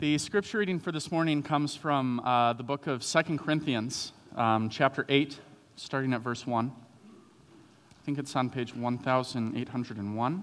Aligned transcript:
The 0.00 0.16
scripture 0.16 0.56
reading 0.56 0.80
for 0.80 0.92
this 0.92 1.12
morning 1.12 1.42
comes 1.42 1.76
from 1.76 2.20
uh, 2.20 2.54
the 2.54 2.62
book 2.62 2.86
of 2.86 3.04
Second 3.04 3.38
Corinthians, 3.38 4.14
um, 4.34 4.70
chapter 4.70 5.04
8, 5.10 5.38
starting 5.76 6.14
at 6.14 6.22
verse 6.22 6.46
1. 6.46 6.72
I 6.72 8.04
think 8.06 8.18
it's 8.18 8.34
on 8.34 8.48
page 8.48 8.74
1801 8.74 10.42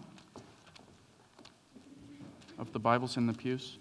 of 2.60 2.72
the 2.72 2.78
Bibles 2.78 3.18
in 3.18 3.26
the 3.26 3.34
pews. 3.34 3.80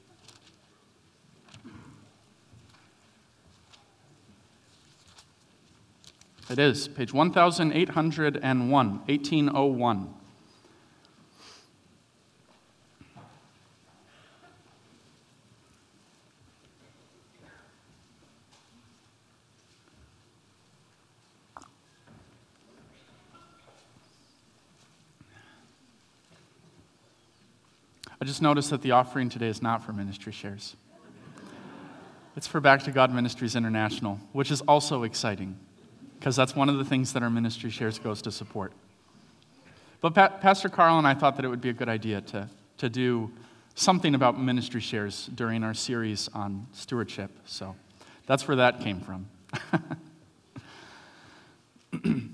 It 6.49 6.59
is, 6.59 6.89
page 6.89 7.13
1801, 7.13 8.71
1801. 8.71 10.15
Just 28.27 28.43
noticed 28.43 28.71
that 28.71 28.83
the 28.83 28.91
offering 28.91 29.29
today 29.29 29.49
is 29.49 29.63
not 29.63 29.85
for 29.85 29.93
ministry 29.93 30.33
shares. 30.33 30.77
It's 32.37 32.47
for 32.47 32.61
Back 32.61 32.83
to 32.83 32.91
God 32.91 33.15
Ministries 33.15 33.57
International, 33.57 34.21
which 34.33 34.51
is 34.51 34.61
also 34.63 35.05
exciting 35.05 35.57
because 36.19 36.37
that's 36.37 36.55
one 36.55 36.69
of 36.69 36.77
the 36.77 36.85
things 36.85 37.13
that 37.13 37.23
our 37.23 37.31
ministry 37.31 37.71
shares 37.71 37.99
goes 37.99 38.21
to 38.23 38.31
support. 38.31 38.73
But 40.01 40.15
pa- 40.15 40.29
Pastor 40.41 40.69
Carl 40.69 40.99
and 40.99 41.07
I 41.07 41.15
thought 41.15 41.37
that 41.37 41.45
it 41.45 41.49
would 41.49 41.61
be 41.61 41.71
a 41.71 41.73
good 41.73 41.89
idea 41.89 42.21
to, 42.23 42.49
to 42.79 42.89
do 42.89 43.31
something 43.75 44.15
about 44.15 44.39
ministry 44.39 44.81
shares 44.81 45.31
during 45.35 45.63
our 45.63 45.75
series 45.75 46.29
on 46.35 46.67
stewardship. 46.73 47.31
So 47.47 47.77
that's 48.27 48.47
where 48.49 48.57
that 48.57 48.81
came 48.81 49.01
from. 49.01 49.29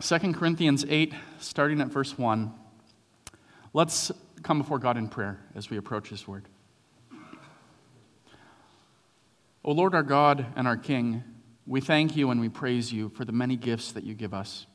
2 0.00 0.32
Corinthians 0.34 0.84
8, 0.88 1.14
starting 1.38 1.80
at 1.80 1.88
verse 1.88 2.18
1. 2.18 2.52
Let's 3.72 4.12
come 4.42 4.58
before 4.58 4.78
God 4.78 4.96
in 4.96 5.08
prayer 5.08 5.38
as 5.54 5.70
we 5.70 5.76
approach 5.76 6.08
His 6.08 6.26
word. 6.26 6.48
O 9.64 9.70
Lord, 9.70 9.94
our 9.94 10.02
God 10.02 10.46
and 10.56 10.66
our 10.66 10.76
King, 10.76 11.22
we 11.66 11.80
thank 11.80 12.16
you 12.16 12.30
and 12.30 12.40
we 12.40 12.48
praise 12.48 12.92
you 12.92 13.08
for 13.10 13.24
the 13.24 13.32
many 13.32 13.56
gifts 13.56 13.92
that 13.92 14.04
you 14.04 14.14
give 14.14 14.34
us. 14.34 14.66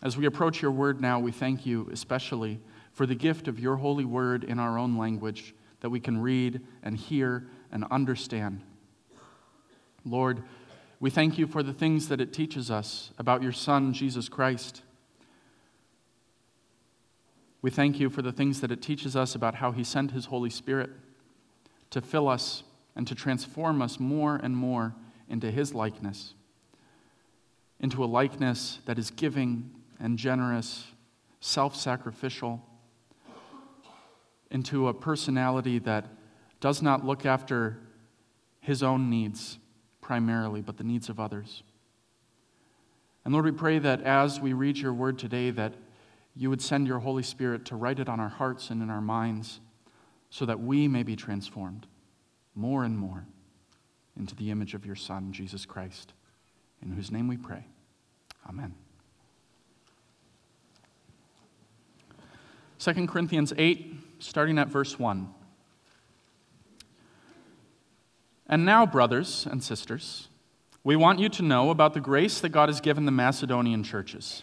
As 0.00 0.16
we 0.16 0.26
approach 0.26 0.62
your 0.62 0.70
word 0.70 1.00
now, 1.00 1.18
we 1.18 1.32
thank 1.32 1.66
you 1.66 1.88
especially 1.92 2.60
for 2.92 3.04
the 3.04 3.16
gift 3.16 3.48
of 3.48 3.58
your 3.58 3.76
holy 3.76 4.04
word 4.04 4.44
in 4.44 4.60
our 4.60 4.78
own 4.78 4.96
language 4.96 5.54
that 5.80 5.90
we 5.90 5.98
can 5.98 6.20
read 6.22 6.60
and 6.82 6.96
hear 6.96 7.48
and 7.72 7.84
understand. 7.90 8.62
Lord, 10.04 10.44
we 11.00 11.10
thank 11.10 11.36
you 11.36 11.48
for 11.48 11.64
the 11.64 11.72
things 11.72 12.08
that 12.08 12.20
it 12.20 12.32
teaches 12.32 12.70
us 12.70 13.12
about 13.18 13.42
your 13.42 13.52
Son, 13.52 13.92
Jesus 13.92 14.28
Christ 14.28 14.82
we 17.60 17.70
thank 17.70 17.98
you 17.98 18.08
for 18.08 18.22
the 18.22 18.32
things 18.32 18.60
that 18.60 18.70
it 18.70 18.80
teaches 18.80 19.16
us 19.16 19.34
about 19.34 19.56
how 19.56 19.72
He 19.72 19.82
sent 19.82 20.12
His 20.12 20.26
Holy 20.26 20.50
Spirit 20.50 20.90
to 21.90 22.00
fill 22.00 22.28
us 22.28 22.62
and 22.94 23.06
to 23.06 23.14
transform 23.14 23.82
us 23.82 23.98
more 23.98 24.36
and 24.36 24.56
more 24.56 24.94
into 25.28 25.50
His 25.50 25.74
likeness, 25.74 26.34
into 27.80 28.04
a 28.04 28.06
likeness 28.06 28.78
that 28.86 28.98
is 28.98 29.10
giving 29.10 29.70
and 29.98 30.18
generous, 30.18 30.86
self 31.40 31.74
sacrificial, 31.74 32.64
into 34.50 34.88
a 34.88 34.94
personality 34.94 35.78
that 35.80 36.06
does 36.60 36.80
not 36.80 37.04
look 37.04 37.26
after 37.26 37.80
His 38.60 38.82
own 38.82 39.10
needs 39.10 39.58
primarily, 40.00 40.60
but 40.60 40.76
the 40.76 40.84
needs 40.84 41.08
of 41.08 41.18
others. 41.18 41.62
And 43.24 43.34
Lord, 43.34 43.44
we 43.44 43.52
pray 43.52 43.78
that 43.80 44.00
as 44.02 44.40
we 44.40 44.52
read 44.52 44.78
your 44.78 44.94
word 44.94 45.18
today, 45.18 45.50
that 45.50 45.74
you 46.34 46.50
would 46.50 46.62
send 46.62 46.86
your 46.86 47.00
Holy 47.00 47.22
Spirit 47.22 47.64
to 47.66 47.76
write 47.76 47.98
it 47.98 48.08
on 48.08 48.20
our 48.20 48.28
hearts 48.28 48.70
and 48.70 48.82
in 48.82 48.90
our 48.90 49.00
minds 49.00 49.60
so 50.30 50.46
that 50.46 50.60
we 50.60 50.88
may 50.88 51.02
be 51.02 51.16
transformed 51.16 51.86
more 52.54 52.84
and 52.84 52.98
more 52.98 53.26
into 54.16 54.34
the 54.34 54.50
image 54.50 54.74
of 54.74 54.84
your 54.84 54.96
Son, 54.96 55.32
Jesus 55.32 55.64
Christ, 55.64 56.12
in 56.82 56.92
whose 56.92 57.10
name 57.10 57.28
we 57.28 57.36
pray. 57.36 57.64
Amen. 58.48 58.74
2 62.78 63.06
Corinthians 63.06 63.52
8, 63.56 63.94
starting 64.18 64.58
at 64.58 64.68
verse 64.68 64.98
1. 64.98 65.34
And 68.48 68.64
now, 68.64 68.86
brothers 68.86 69.46
and 69.50 69.62
sisters, 69.62 70.28
we 70.84 70.96
want 70.96 71.18
you 71.18 71.28
to 71.28 71.42
know 71.42 71.70
about 71.70 71.92
the 71.92 72.00
grace 72.00 72.40
that 72.40 72.48
God 72.50 72.68
has 72.68 72.80
given 72.80 73.04
the 73.04 73.12
Macedonian 73.12 73.82
churches. 73.82 74.42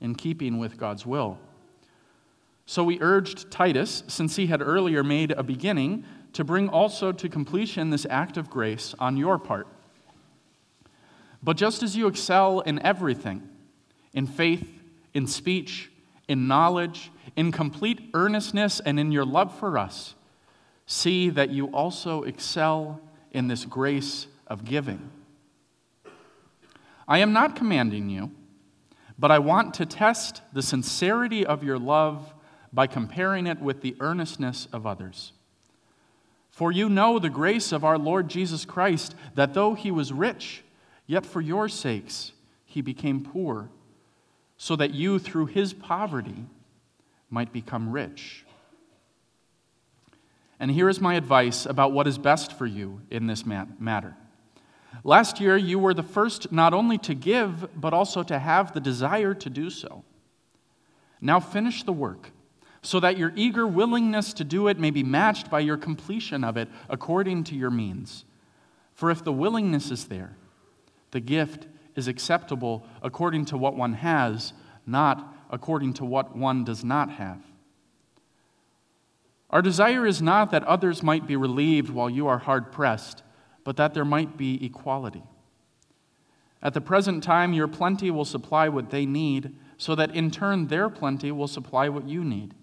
in 0.00 0.14
keeping 0.14 0.58
with 0.58 0.76
God's 0.78 1.04
will. 1.04 1.38
So 2.66 2.84
we 2.84 3.00
urged 3.00 3.50
Titus, 3.50 4.02
since 4.08 4.36
he 4.36 4.46
had 4.46 4.60
earlier 4.60 5.02
made 5.02 5.30
a 5.32 5.42
beginning, 5.42 6.04
to 6.34 6.44
bring 6.44 6.68
also 6.68 7.12
to 7.12 7.28
completion 7.28 7.90
this 7.90 8.06
act 8.10 8.36
of 8.36 8.50
grace 8.50 8.94
on 8.98 9.16
your 9.16 9.38
part. 9.38 9.66
But 11.42 11.56
just 11.56 11.82
as 11.82 11.96
you 11.96 12.06
excel 12.06 12.60
in 12.60 12.78
everything, 12.84 13.48
in 14.12 14.26
faith, 14.26 14.82
in 15.14 15.26
speech, 15.26 15.90
in 16.28 16.46
knowledge, 16.46 17.10
in 17.36 17.52
complete 17.52 18.10
earnestness, 18.12 18.80
and 18.80 19.00
in 19.00 19.12
your 19.12 19.24
love 19.24 19.56
for 19.58 19.78
us, 19.78 20.14
see 20.84 21.30
that 21.30 21.50
you 21.50 21.68
also 21.68 22.22
excel 22.22 23.00
in 23.32 23.48
this 23.48 23.64
grace 23.64 24.26
of 24.46 24.64
giving. 24.64 25.10
I 27.06 27.18
am 27.18 27.32
not 27.32 27.56
commanding 27.56 28.10
you 28.10 28.30
but 29.18 29.30
I 29.30 29.38
want 29.38 29.74
to 29.74 29.86
test 29.86 30.42
the 30.52 30.62
sincerity 30.62 31.44
of 31.44 31.64
your 31.64 31.78
love 31.78 32.32
by 32.72 32.86
comparing 32.86 33.46
it 33.46 33.60
with 33.60 33.80
the 33.80 33.96
earnestness 34.00 34.68
of 34.72 34.86
others. 34.86 35.32
For 36.50 36.70
you 36.70 36.88
know 36.88 37.18
the 37.18 37.30
grace 37.30 37.72
of 37.72 37.84
our 37.84 37.98
Lord 37.98 38.28
Jesus 38.28 38.64
Christ, 38.64 39.14
that 39.34 39.54
though 39.54 39.74
he 39.74 39.90
was 39.90 40.12
rich, 40.12 40.62
yet 41.06 41.24
for 41.24 41.40
your 41.40 41.68
sakes 41.68 42.32
he 42.64 42.82
became 42.82 43.24
poor, 43.24 43.70
so 44.56 44.76
that 44.76 44.92
you 44.92 45.18
through 45.18 45.46
his 45.46 45.72
poverty 45.72 46.46
might 47.30 47.52
become 47.52 47.90
rich. 47.90 48.44
And 50.60 50.70
here 50.70 50.88
is 50.88 51.00
my 51.00 51.14
advice 51.14 51.64
about 51.64 51.92
what 51.92 52.08
is 52.08 52.18
best 52.18 52.52
for 52.52 52.66
you 52.66 53.00
in 53.10 53.26
this 53.26 53.46
matter. 53.46 54.16
Last 55.04 55.40
year, 55.40 55.56
you 55.56 55.78
were 55.78 55.94
the 55.94 56.02
first 56.02 56.50
not 56.50 56.74
only 56.74 56.98
to 56.98 57.14
give, 57.14 57.68
but 57.78 57.92
also 57.92 58.22
to 58.22 58.38
have 58.38 58.72
the 58.72 58.80
desire 58.80 59.34
to 59.34 59.50
do 59.50 59.70
so. 59.70 60.04
Now 61.20 61.40
finish 61.40 61.82
the 61.82 61.92
work, 61.92 62.30
so 62.82 63.00
that 63.00 63.18
your 63.18 63.32
eager 63.34 63.66
willingness 63.66 64.32
to 64.34 64.44
do 64.44 64.68
it 64.68 64.78
may 64.78 64.90
be 64.90 65.02
matched 65.02 65.50
by 65.50 65.60
your 65.60 65.76
completion 65.76 66.44
of 66.44 66.56
it 66.56 66.68
according 66.88 67.44
to 67.44 67.54
your 67.54 67.70
means. 67.70 68.24
For 68.94 69.10
if 69.10 69.22
the 69.22 69.32
willingness 69.32 69.90
is 69.90 70.06
there, 70.06 70.36
the 71.10 71.20
gift 71.20 71.66
is 71.94 72.08
acceptable 72.08 72.84
according 73.02 73.46
to 73.46 73.56
what 73.56 73.74
one 73.74 73.94
has, 73.94 74.52
not 74.86 75.34
according 75.50 75.94
to 75.94 76.04
what 76.04 76.36
one 76.36 76.64
does 76.64 76.84
not 76.84 77.10
have. 77.10 77.42
Our 79.50 79.62
desire 79.62 80.06
is 80.06 80.20
not 80.20 80.50
that 80.50 80.64
others 80.64 81.02
might 81.02 81.26
be 81.26 81.36
relieved 81.36 81.90
while 81.90 82.10
you 82.10 82.26
are 82.26 82.38
hard 82.38 82.70
pressed 82.70 83.22
but 83.68 83.76
that 83.76 83.92
there 83.92 84.02
might 84.02 84.38
be 84.38 84.64
equality. 84.64 85.22
At 86.62 86.72
the 86.72 86.80
present 86.80 87.22
time, 87.22 87.52
your 87.52 87.68
plenty 87.68 88.10
will 88.10 88.24
supply 88.24 88.66
what 88.70 88.88
they 88.88 89.04
need, 89.04 89.54
so 89.76 89.94
that 89.94 90.14
in 90.14 90.30
turn 90.30 90.68
their 90.68 90.88
plenty 90.88 91.30
will 91.32 91.48
supply 91.48 91.90
what 91.90 92.08
you 92.08 92.24
need. 92.24 92.54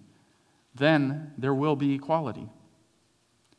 Then 0.74 1.32
there 1.38 1.54
will 1.54 1.76
be 1.76 1.94
equality. 1.94 2.50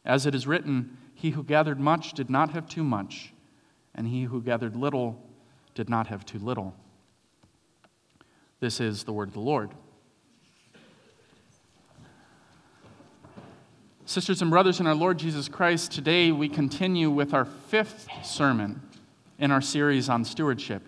As 0.05 0.27
it 0.27 0.35
is 0.35 0.49
written, 0.49 0.99
He 1.15 1.31
who 1.31 1.45
gathered 1.45 1.79
much 1.79 2.15
did 2.15 2.29
not 2.29 2.51
have 2.51 2.69
too 2.69 2.83
much, 2.83 3.33
and 3.95 4.09
he 4.09 4.25
who 4.25 4.43
gathered 4.43 4.75
little 4.75 5.23
did 5.77 5.89
not 5.89 6.09
have 6.09 6.27
too 6.27 6.41
little. 6.41 6.75
This 8.59 8.81
is 8.81 9.05
the 9.05 9.13
word 9.13 9.29
of 9.29 9.35
the 9.35 9.41
Lord. 9.41 9.71
Sisters 14.09 14.41
and 14.41 14.53
brothers 14.53 14.79
in 14.79 14.87
our 14.87 14.95
Lord 14.95 15.19
Jesus 15.19 15.49
Christ, 15.49 15.91
today 15.91 16.31
we 16.31 16.49
continue 16.49 17.11
with 17.11 17.35
our 17.35 17.45
fifth 17.45 18.07
sermon 18.23 18.81
in 19.41 19.51
our 19.51 19.61
series 19.61 20.09
on 20.09 20.25
stewardship. 20.25 20.81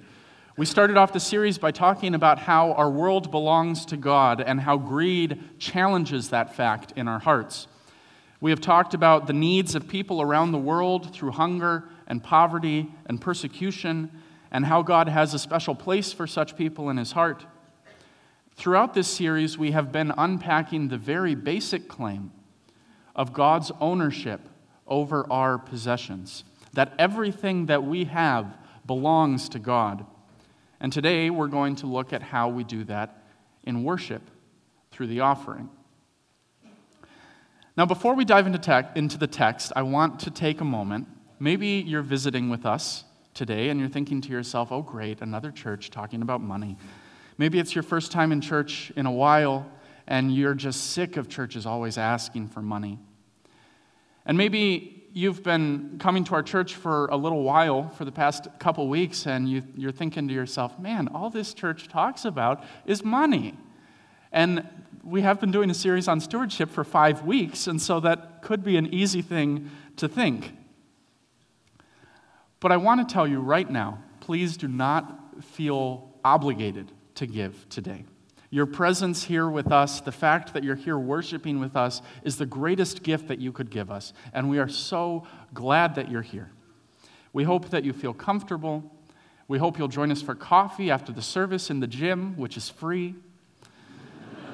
We 0.56 0.64
started 0.64 0.96
off 0.96 1.12
the 1.12 1.18
series 1.18 1.58
by 1.58 1.72
talking 1.72 2.14
about 2.14 2.38
how 2.38 2.74
our 2.74 2.88
world 2.88 3.32
belongs 3.32 3.84
to 3.86 3.96
God 3.96 4.40
and 4.40 4.60
how 4.60 4.76
greed 4.76 5.58
challenges 5.58 6.28
that 6.28 6.54
fact 6.54 6.92
in 6.94 7.08
our 7.08 7.18
hearts. 7.18 7.66
We 8.40 8.52
have 8.52 8.60
talked 8.60 8.94
about 8.94 9.26
the 9.26 9.32
needs 9.32 9.74
of 9.74 9.88
people 9.88 10.22
around 10.22 10.52
the 10.52 10.58
world 10.58 11.12
through 11.12 11.32
hunger 11.32 11.88
and 12.06 12.22
poverty 12.22 12.86
and 13.06 13.20
persecution, 13.20 14.12
and 14.52 14.64
how 14.64 14.82
God 14.82 15.08
has 15.08 15.34
a 15.34 15.40
special 15.40 15.74
place 15.74 16.12
for 16.12 16.28
such 16.28 16.56
people 16.56 16.88
in 16.88 16.96
his 16.96 17.10
heart. 17.10 17.44
Throughout 18.54 18.94
this 18.94 19.08
series, 19.08 19.58
we 19.58 19.72
have 19.72 19.90
been 19.90 20.12
unpacking 20.16 20.86
the 20.86 20.98
very 20.98 21.34
basic 21.34 21.88
claim 21.88 22.30
of 23.18 23.32
God's 23.32 23.72
ownership 23.80 24.40
over 24.86 25.26
our 25.30 25.58
possessions, 25.58 26.44
that 26.72 26.94
everything 26.98 27.66
that 27.66 27.82
we 27.82 28.04
have 28.04 28.56
belongs 28.86 29.48
to 29.50 29.58
God. 29.58 30.06
And 30.80 30.92
today 30.92 31.28
we're 31.28 31.48
going 31.48 31.74
to 31.76 31.86
look 31.86 32.12
at 32.12 32.22
how 32.22 32.48
we 32.48 32.62
do 32.62 32.84
that 32.84 33.24
in 33.64 33.82
worship 33.82 34.22
through 34.92 35.08
the 35.08 35.20
offering. 35.20 35.68
Now, 37.76 37.86
before 37.86 38.14
we 38.14 38.24
dive 38.24 38.46
into, 38.46 38.88
into 38.94 39.18
the 39.18 39.26
text, 39.26 39.72
I 39.76 39.82
want 39.82 40.20
to 40.20 40.30
take 40.30 40.60
a 40.60 40.64
moment. 40.64 41.08
Maybe 41.40 41.84
you're 41.86 42.02
visiting 42.02 42.48
with 42.48 42.64
us 42.64 43.04
today 43.34 43.68
and 43.68 43.78
you're 43.78 43.88
thinking 43.88 44.20
to 44.22 44.30
yourself, 44.30 44.72
oh, 44.72 44.82
great, 44.82 45.20
another 45.20 45.50
church 45.50 45.90
talking 45.90 46.22
about 46.22 46.40
money. 46.40 46.76
Maybe 47.36 47.58
it's 47.58 47.74
your 47.74 47.84
first 47.84 48.10
time 48.10 48.32
in 48.32 48.40
church 48.40 48.92
in 48.96 49.06
a 49.06 49.12
while 49.12 49.70
and 50.06 50.34
you're 50.34 50.54
just 50.54 50.92
sick 50.92 51.16
of 51.16 51.28
churches 51.28 51.66
always 51.66 51.98
asking 51.98 52.48
for 52.48 52.62
money. 52.62 52.98
And 54.28 54.38
maybe 54.38 55.08
you've 55.12 55.42
been 55.42 55.96
coming 55.98 56.22
to 56.24 56.34
our 56.34 56.42
church 56.42 56.76
for 56.76 57.06
a 57.06 57.16
little 57.16 57.42
while, 57.42 57.88
for 57.88 58.04
the 58.04 58.12
past 58.12 58.46
couple 58.60 58.86
weeks, 58.88 59.26
and 59.26 59.48
you, 59.48 59.64
you're 59.74 59.90
thinking 59.90 60.28
to 60.28 60.34
yourself, 60.34 60.78
man, 60.78 61.08
all 61.08 61.30
this 61.30 61.54
church 61.54 61.88
talks 61.88 62.24
about 62.24 62.62
is 62.86 63.02
money. 63.02 63.54
And 64.30 64.68
we 65.02 65.22
have 65.22 65.40
been 65.40 65.50
doing 65.50 65.70
a 65.70 65.74
series 65.74 66.06
on 66.06 66.20
stewardship 66.20 66.70
for 66.70 66.84
five 66.84 67.24
weeks, 67.24 67.66
and 67.66 67.80
so 67.80 67.98
that 68.00 68.42
could 68.42 68.62
be 68.62 68.76
an 68.76 68.92
easy 68.94 69.22
thing 69.22 69.70
to 69.96 70.06
think. 70.06 70.52
But 72.60 72.70
I 72.70 72.76
want 72.76 73.08
to 73.08 73.12
tell 73.12 73.26
you 73.26 73.40
right 73.40 73.68
now 73.68 74.04
please 74.20 74.58
do 74.58 74.68
not 74.68 75.42
feel 75.42 76.12
obligated 76.22 76.92
to 77.14 77.26
give 77.26 77.66
today. 77.70 78.04
Your 78.50 78.64
presence 78.64 79.24
here 79.24 79.48
with 79.48 79.70
us, 79.70 80.00
the 80.00 80.12
fact 80.12 80.54
that 80.54 80.64
you're 80.64 80.74
here 80.74 80.98
worshiping 80.98 81.60
with 81.60 81.76
us, 81.76 82.00
is 82.24 82.38
the 82.38 82.46
greatest 82.46 83.02
gift 83.02 83.28
that 83.28 83.38
you 83.38 83.52
could 83.52 83.70
give 83.70 83.90
us. 83.90 84.14
And 84.32 84.48
we 84.48 84.58
are 84.58 84.68
so 84.68 85.26
glad 85.52 85.94
that 85.96 86.10
you're 86.10 86.22
here. 86.22 86.50
We 87.34 87.44
hope 87.44 87.68
that 87.70 87.84
you 87.84 87.92
feel 87.92 88.14
comfortable. 88.14 88.90
We 89.48 89.58
hope 89.58 89.78
you'll 89.78 89.88
join 89.88 90.10
us 90.10 90.22
for 90.22 90.34
coffee 90.34 90.90
after 90.90 91.12
the 91.12 91.20
service 91.20 91.68
in 91.68 91.80
the 91.80 91.86
gym, 91.86 92.38
which 92.38 92.56
is 92.56 92.70
free. 92.70 93.16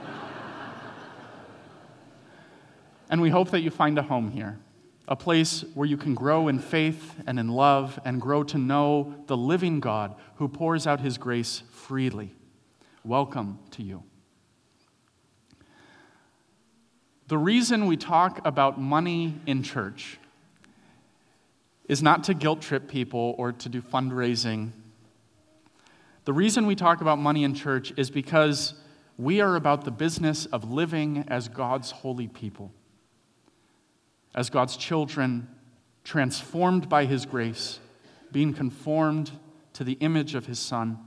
and 3.11 3.21
we 3.21 3.31
hope 3.31 3.53
that 3.53 3.61
you 3.61 3.71
find 3.71 3.97
a 3.97 4.03
home 4.03 4.33
here, 4.33 4.59
a 5.07 5.15
place 5.15 5.65
where 5.75 5.87
you 5.87 5.97
can 5.97 6.17
grow 6.17 6.49
in 6.49 6.59
faith 6.59 7.15
and 7.29 7.39
in 7.39 7.47
love 7.47 8.01
and 8.05 8.21
grow 8.21 8.43
to 8.43 8.59
know 8.59 9.15
the 9.29 9.37
living 9.37 9.79
God 9.79 10.17
who 10.37 10.49
pours 10.49 10.85
out 10.85 10.99
his 10.99 11.17
grace 11.17 11.63
freely 11.71 12.35
welcome 13.05 13.59
to 13.71 13.83
you. 13.83 14.03
The 17.29 17.37
reason 17.37 17.87
we 17.87 17.99
talk 17.99 18.41
about 18.47 18.81
money 18.81 19.39
in 19.47 19.63
church 19.63 20.19
is 21.87 22.03
not 22.03 22.25
to 22.25 22.35
guilt 22.35 22.63
trip 22.63 22.89
people 22.89 23.35
or 23.37 23.53
to 23.53 23.69
do 23.69 23.83
fundraising. 23.83 24.71
The 26.25 26.33
reason 26.33 26.67
we 26.67 26.75
talk 26.75 27.03
about 27.03 27.19
money 27.19 27.45
in 27.45 27.55
church 27.55 27.93
is 27.99 28.11
because 28.11 28.73
we 29.19 29.43
are 29.43 29.55
about 29.55 29.85
the 29.85 29.91
business 29.91 30.47
of 30.47 30.71
living 30.71 31.27
as 31.29 31.49
God's 31.49 31.91
holy 31.91 32.29
people, 32.29 32.73
as 34.35 34.49
God's 34.49 34.79
children, 34.79 35.49
transformed 36.05 36.89
by 36.89 37.05
His 37.05 37.27
grace, 37.27 37.81
being 38.33 38.55
conformed 38.55 39.31
to 39.75 39.85
the 39.85 39.99
image 40.01 40.35
of 40.35 40.47
His 40.47 40.59
Son. 40.59 40.99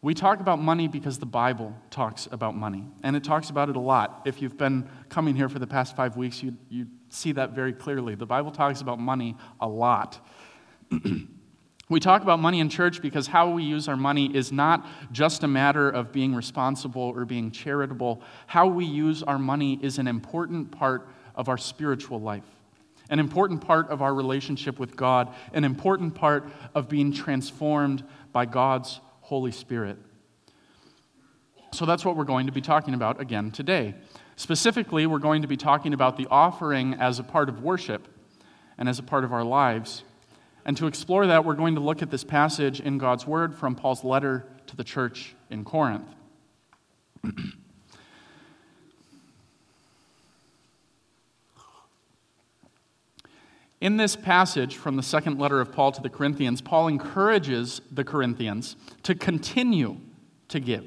We 0.00 0.14
talk 0.14 0.38
about 0.38 0.60
money 0.60 0.86
because 0.86 1.18
the 1.18 1.26
Bible 1.26 1.74
talks 1.90 2.28
about 2.30 2.56
money, 2.56 2.84
and 3.02 3.16
it 3.16 3.24
talks 3.24 3.50
about 3.50 3.68
it 3.68 3.74
a 3.74 3.80
lot. 3.80 4.22
If 4.26 4.40
you've 4.40 4.56
been 4.56 4.88
coming 5.08 5.34
here 5.34 5.48
for 5.48 5.58
the 5.58 5.66
past 5.66 5.96
five 5.96 6.16
weeks, 6.16 6.40
you, 6.40 6.56
you 6.68 6.86
see 7.08 7.32
that 7.32 7.50
very 7.50 7.72
clearly. 7.72 8.14
The 8.14 8.26
Bible 8.26 8.52
talks 8.52 8.80
about 8.80 9.00
money 9.00 9.36
a 9.60 9.68
lot. 9.68 10.24
we 11.88 11.98
talk 11.98 12.22
about 12.22 12.38
money 12.38 12.60
in 12.60 12.68
church 12.68 13.02
because 13.02 13.26
how 13.26 13.50
we 13.50 13.64
use 13.64 13.88
our 13.88 13.96
money 13.96 14.32
is 14.36 14.52
not 14.52 14.86
just 15.10 15.42
a 15.42 15.48
matter 15.48 15.90
of 15.90 16.12
being 16.12 16.32
responsible 16.32 17.02
or 17.16 17.24
being 17.24 17.50
charitable. 17.50 18.22
How 18.46 18.68
we 18.68 18.84
use 18.84 19.24
our 19.24 19.38
money 19.38 19.80
is 19.82 19.98
an 19.98 20.06
important 20.06 20.70
part 20.70 21.08
of 21.34 21.48
our 21.48 21.58
spiritual 21.58 22.20
life, 22.20 22.46
an 23.10 23.18
important 23.18 23.62
part 23.62 23.88
of 23.88 24.00
our 24.00 24.14
relationship 24.14 24.78
with 24.78 24.94
God, 24.94 25.34
an 25.52 25.64
important 25.64 26.14
part 26.14 26.48
of 26.72 26.88
being 26.88 27.12
transformed 27.12 28.04
by 28.32 28.46
God's 28.46 29.00
Holy 29.28 29.52
Spirit. 29.52 29.98
So 31.74 31.84
that's 31.84 32.02
what 32.02 32.16
we're 32.16 32.24
going 32.24 32.46
to 32.46 32.52
be 32.52 32.62
talking 32.62 32.94
about 32.94 33.20
again 33.20 33.50
today. 33.50 33.94
Specifically, 34.36 35.04
we're 35.04 35.18
going 35.18 35.42
to 35.42 35.48
be 35.48 35.58
talking 35.58 35.92
about 35.92 36.16
the 36.16 36.26
offering 36.30 36.94
as 36.94 37.18
a 37.18 37.22
part 37.22 37.50
of 37.50 37.62
worship 37.62 38.08
and 38.78 38.88
as 38.88 38.98
a 38.98 39.02
part 39.02 39.24
of 39.24 39.32
our 39.34 39.44
lives. 39.44 40.02
And 40.64 40.78
to 40.78 40.86
explore 40.86 41.26
that, 41.26 41.44
we're 41.44 41.56
going 41.56 41.74
to 41.74 41.80
look 41.82 42.00
at 42.00 42.10
this 42.10 42.24
passage 42.24 42.80
in 42.80 42.96
God's 42.96 43.26
Word 43.26 43.54
from 43.54 43.74
Paul's 43.74 44.02
letter 44.02 44.46
to 44.66 44.76
the 44.76 44.84
church 44.84 45.34
in 45.50 45.62
Corinth. 45.62 46.08
In 53.80 53.96
this 53.96 54.16
passage 54.16 54.76
from 54.76 54.96
the 54.96 55.02
second 55.04 55.38
letter 55.38 55.60
of 55.60 55.70
Paul 55.70 55.92
to 55.92 56.02
the 56.02 56.08
Corinthians, 56.08 56.60
Paul 56.60 56.88
encourages 56.88 57.80
the 57.92 58.02
Corinthians 58.02 58.74
to 59.04 59.14
continue 59.14 59.98
to 60.48 60.58
give 60.58 60.86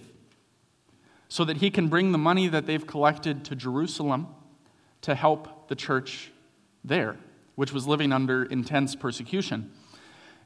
so 1.29 1.45
that 1.45 1.57
he 1.57 1.71
can 1.71 1.87
bring 1.87 2.11
the 2.11 2.17
money 2.17 2.49
that 2.49 2.65
they've 2.65 2.85
collected 2.85 3.45
to 3.45 3.55
Jerusalem 3.55 4.27
to 5.01 5.15
help 5.15 5.69
the 5.69 5.75
church 5.75 6.31
there, 6.83 7.15
which 7.55 7.71
was 7.71 7.87
living 7.87 8.11
under 8.11 8.43
intense 8.43 8.93
persecution. 8.93 9.71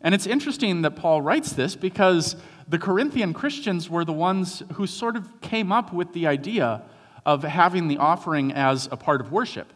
And 0.02 0.14
it's 0.14 0.28
interesting 0.28 0.84
that 0.84 0.92
Paul 0.92 1.24
writes 1.24 1.54
this 1.54 1.76
because 1.76 2.36
the 2.68 2.78
Corinthian 2.78 3.34
Christians 3.34 3.90
were 3.90 4.06
the 4.06 4.14
ones 4.14 4.62
who 4.74 4.86
sort 4.86 5.16
of 5.16 5.42
came 5.42 5.72
up 5.72 5.92
with 5.92 6.14
the 6.14 6.28
idea 6.28 6.84
of 7.26 7.42
having 7.42 7.88
the 7.88 7.98
offering 7.98 8.54
as 8.54 8.88
a 8.92 8.98
part 8.98 9.20
of 9.20 9.32
worship. 9.32 9.74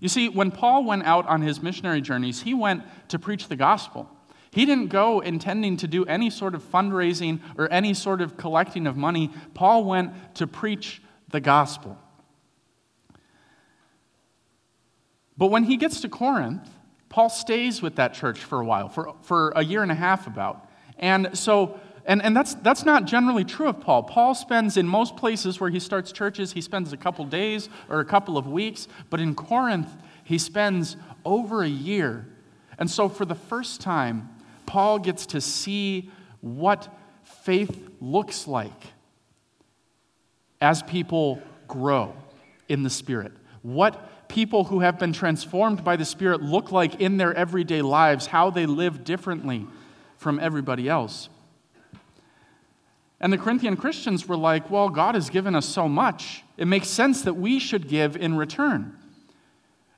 You 0.00 0.08
see, 0.08 0.28
when 0.28 0.50
Paul 0.50 0.84
went 0.84 1.04
out 1.04 1.26
on 1.26 1.42
his 1.42 1.62
missionary 1.62 2.00
journeys, 2.00 2.42
he 2.42 2.54
went 2.54 2.82
to 3.08 3.18
preach 3.18 3.48
the 3.48 3.56
gospel. 3.56 4.10
He 4.50 4.66
didn't 4.66 4.88
go 4.88 5.20
intending 5.20 5.78
to 5.78 5.86
do 5.86 6.04
any 6.04 6.28
sort 6.28 6.54
of 6.54 6.62
fundraising 6.62 7.40
or 7.56 7.70
any 7.72 7.94
sort 7.94 8.20
of 8.20 8.36
collecting 8.36 8.86
of 8.86 8.96
money. 8.96 9.30
Paul 9.54 9.84
went 9.84 10.12
to 10.34 10.46
preach 10.46 11.02
the 11.30 11.40
gospel. 11.40 11.98
But 15.38 15.46
when 15.46 15.64
he 15.64 15.76
gets 15.76 16.02
to 16.02 16.08
Corinth, 16.08 16.68
Paul 17.08 17.30
stays 17.30 17.80
with 17.80 17.96
that 17.96 18.14
church 18.14 18.38
for 18.38 18.60
a 18.60 18.64
while, 18.64 18.88
for, 18.88 19.14
for 19.22 19.52
a 19.56 19.64
year 19.64 19.82
and 19.82 19.90
a 19.90 19.94
half 19.94 20.26
about. 20.26 20.68
And 20.98 21.36
so 21.36 21.80
and, 22.04 22.22
and 22.22 22.36
that's, 22.36 22.54
that's 22.54 22.84
not 22.84 23.04
generally 23.04 23.44
true 23.44 23.68
of 23.68 23.80
Paul. 23.80 24.02
Paul 24.02 24.34
spends, 24.34 24.76
in 24.76 24.88
most 24.88 25.16
places 25.16 25.60
where 25.60 25.70
he 25.70 25.78
starts 25.78 26.10
churches, 26.10 26.52
he 26.52 26.60
spends 26.60 26.92
a 26.92 26.96
couple 26.96 27.24
days 27.24 27.68
or 27.88 28.00
a 28.00 28.04
couple 28.04 28.36
of 28.36 28.46
weeks. 28.46 28.88
But 29.08 29.20
in 29.20 29.34
Corinth, 29.34 29.88
he 30.24 30.38
spends 30.38 30.96
over 31.24 31.62
a 31.62 31.68
year. 31.68 32.26
And 32.78 32.90
so, 32.90 33.08
for 33.08 33.24
the 33.24 33.34
first 33.34 33.80
time, 33.80 34.30
Paul 34.66 34.98
gets 34.98 35.26
to 35.26 35.40
see 35.40 36.10
what 36.40 36.88
faith 37.22 37.88
looks 38.00 38.48
like 38.48 38.72
as 40.60 40.82
people 40.82 41.40
grow 41.68 42.14
in 42.68 42.82
the 42.82 42.90
Spirit. 42.90 43.32
What 43.62 44.28
people 44.28 44.64
who 44.64 44.80
have 44.80 44.98
been 44.98 45.12
transformed 45.12 45.84
by 45.84 45.94
the 45.94 46.04
Spirit 46.04 46.42
look 46.42 46.72
like 46.72 47.00
in 47.00 47.16
their 47.16 47.34
everyday 47.34 47.82
lives, 47.82 48.26
how 48.26 48.50
they 48.50 48.66
live 48.66 49.04
differently 49.04 49.66
from 50.16 50.40
everybody 50.40 50.88
else. 50.88 51.28
And 53.22 53.32
the 53.32 53.38
Corinthian 53.38 53.76
Christians 53.76 54.26
were 54.26 54.36
like, 54.36 54.68
well, 54.68 54.88
God 54.88 55.14
has 55.14 55.30
given 55.30 55.54
us 55.54 55.64
so 55.64 55.88
much. 55.88 56.42
It 56.56 56.66
makes 56.66 56.88
sense 56.88 57.22
that 57.22 57.34
we 57.34 57.60
should 57.60 57.86
give 57.88 58.16
in 58.16 58.36
return. 58.36 58.98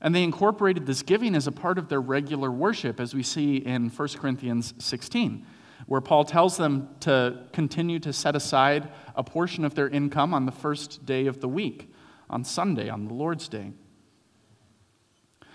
And 0.03 0.15
they 0.15 0.23
incorporated 0.23 0.85
this 0.85 1.03
giving 1.03 1.35
as 1.35 1.47
a 1.47 1.53
part 1.53 1.79
of 1.79 1.89
their 1.89 2.03
regular 2.03 2.51
worship, 2.51 3.01
as 3.01 3.15
we 3.15 3.23
see 3.23 3.57
in 3.57 3.89
1 3.89 4.09
Corinthians 4.17 4.75
16, 4.79 5.47
where 5.87 6.03
Paul 6.03 6.27
tells 6.27 6.59
them 6.59 6.91
to 7.01 7.47
continue 7.55 7.99
to 8.01 8.13
set 8.13 8.37
aside 8.37 8.91
a 9.17 9.25
portion 9.25 9.65
of 9.65 9.75
their 9.75 9.89
income 9.89 10.35
on 10.35 10.45
the 10.45 10.53
first 10.53 11.07
day 11.07 11.27
of 11.27 11.41
the 11.41 11.49
week, 11.49 11.91
on 12.29 12.45
Sunday, 12.45 12.91
on 12.91 13.09
the 13.09 13.15
Lord's 13.15 13.49
Day. 13.49 13.73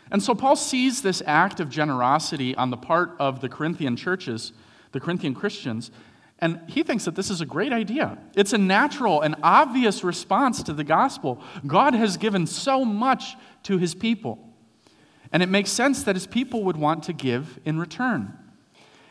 And 0.09 0.23
so 0.23 0.33
Paul 0.33 0.55
sees 0.55 1.03
this 1.03 1.21
act 1.27 1.59
of 1.59 1.69
generosity 1.69 2.55
on 2.55 2.71
the 2.71 2.77
part 2.77 3.15
of 3.19 3.41
the 3.41 3.49
Corinthian 3.49 3.95
churches, 3.95 4.53
the 4.91 4.99
Corinthian 4.99 5.35
Christians, 5.35 5.91
and 6.39 6.61
he 6.67 6.83
thinks 6.83 7.05
that 7.05 7.15
this 7.15 7.29
is 7.29 7.41
a 7.41 7.45
great 7.45 7.73
idea. 7.73 8.17
It's 8.35 8.53
a 8.53 8.57
natural 8.57 9.21
and 9.21 9.35
obvious 9.43 10.03
response 10.03 10.63
to 10.63 10.73
the 10.73 10.85
gospel. 10.85 11.41
God 11.67 11.93
has 11.93 12.17
given 12.17 12.47
so 12.47 12.85
much 12.85 13.35
to 13.63 13.77
his 13.77 13.93
people. 13.93 14.39
And 15.31 15.43
it 15.43 15.49
makes 15.49 15.69
sense 15.69 16.03
that 16.03 16.15
his 16.15 16.25
people 16.25 16.63
would 16.63 16.77
want 16.77 17.03
to 17.03 17.13
give 17.13 17.59
in 17.65 17.77
return. 17.77 18.37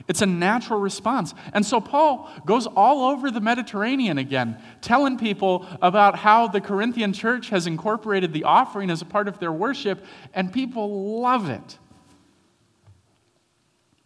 It's 0.08 0.22
a 0.22 0.26
natural 0.26 0.80
response. 0.80 1.34
And 1.52 1.64
so 1.66 1.82
Paul 1.82 2.30
goes 2.46 2.66
all 2.66 3.10
over 3.10 3.30
the 3.30 3.42
Mediterranean 3.42 4.16
again, 4.16 4.56
telling 4.80 5.18
people 5.18 5.66
about 5.82 6.16
how 6.16 6.48
the 6.48 6.62
Corinthian 6.62 7.12
church 7.12 7.50
has 7.50 7.66
incorporated 7.66 8.32
the 8.32 8.44
offering 8.44 8.88
as 8.88 9.02
a 9.02 9.04
part 9.04 9.28
of 9.28 9.38
their 9.38 9.52
worship, 9.52 10.02
and 10.32 10.50
people 10.50 11.20
love 11.20 11.50
it. 11.50 11.78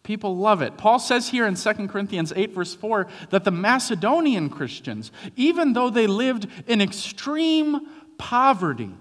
People 0.03 0.35
love 0.35 0.61
it. 0.61 0.77
Paul 0.77 0.99
says 0.99 1.29
here 1.29 1.47
in 1.47 1.55
2 1.55 1.87
Corinthians 1.87 2.33
8, 2.35 2.53
verse 2.53 2.75
4, 2.75 3.07
that 3.29 3.45
the 3.45 3.51
Macedonian 3.51 4.49
Christians, 4.49 5.11
even 5.37 5.73
though 5.73 5.89
they 5.89 6.07
lived 6.07 6.47
in 6.67 6.81
extreme 6.81 7.87
poverty, 8.17 8.91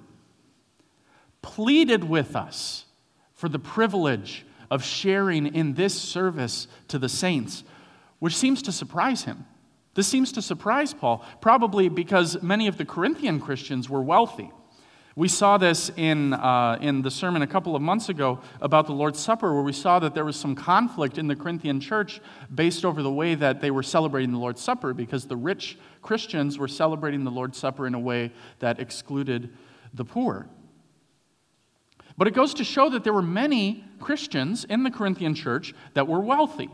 pleaded 1.42 2.04
with 2.04 2.36
us 2.36 2.86
for 3.34 3.48
the 3.48 3.58
privilege 3.58 4.46
of 4.70 4.84
sharing 4.84 5.52
in 5.52 5.74
this 5.74 6.00
service 6.00 6.68
to 6.86 7.00
the 7.00 7.08
saints, 7.08 7.64
which 8.20 8.36
seems 8.36 8.62
to 8.62 8.72
surprise 8.72 9.24
him. 9.24 9.44
This 9.94 10.06
seems 10.06 10.30
to 10.32 10.42
surprise 10.42 10.94
Paul, 10.94 11.24
probably 11.40 11.88
because 11.88 12.40
many 12.42 12.68
of 12.68 12.78
the 12.78 12.84
Corinthian 12.84 13.40
Christians 13.40 13.90
were 13.90 14.00
wealthy. 14.00 14.50
We 15.14 15.28
saw 15.28 15.58
this 15.58 15.90
in, 15.96 16.32
uh, 16.32 16.78
in 16.80 17.02
the 17.02 17.10
sermon 17.10 17.42
a 17.42 17.46
couple 17.46 17.76
of 17.76 17.82
months 17.82 18.08
ago 18.08 18.40
about 18.62 18.86
the 18.86 18.94
Lord's 18.94 19.18
Supper, 19.18 19.52
where 19.52 19.62
we 19.62 19.72
saw 19.72 19.98
that 19.98 20.14
there 20.14 20.24
was 20.24 20.36
some 20.36 20.54
conflict 20.54 21.18
in 21.18 21.26
the 21.26 21.36
Corinthian 21.36 21.80
church 21.80 22.20
based 22.54 22.84
over 22.84 23.02
the 23.02 23.12
way 23.12 23.34
that 23.34 23.60
they 23.60 23.70
were 23.70 23.82
celebrating 23.82 24.32
the 24.32 24.38
Lord's 24.38 24.62
Supper, 24.62 24.94
because 24.94 25.26
the 25.26 25.36
rich 25.36 25.76
Christians 26.00 26.58
were 26.58 26.68
celebrating 26.68 27.24
the 27.24 27.30
Lord's 27.30 27.58
Supper 27.58 27.86
in 27.86 27.94
a 27.94 28.00
way 28.00 28.32
that 28.60 28.80
excluded 28.80 29.50
the 29.92 30.04
poor. 30.04 30.48
But 32.16 32.26
it 32.26 32.34
goes 32.34 32.54
to 32.54 32.64
show 32.64 32.88
that 32.88 33.04
there 33.04 33.12
were 33.12 33.22
many 33.22 33.84
Christians 34.00 34.64
in 34.64 34.82
the 34.82 34.90
Corinthian 34.90 35.34
church 35.34 35.74
that 35.92 36.08
were 36.08 36.20
wealthy. 36.20 36.70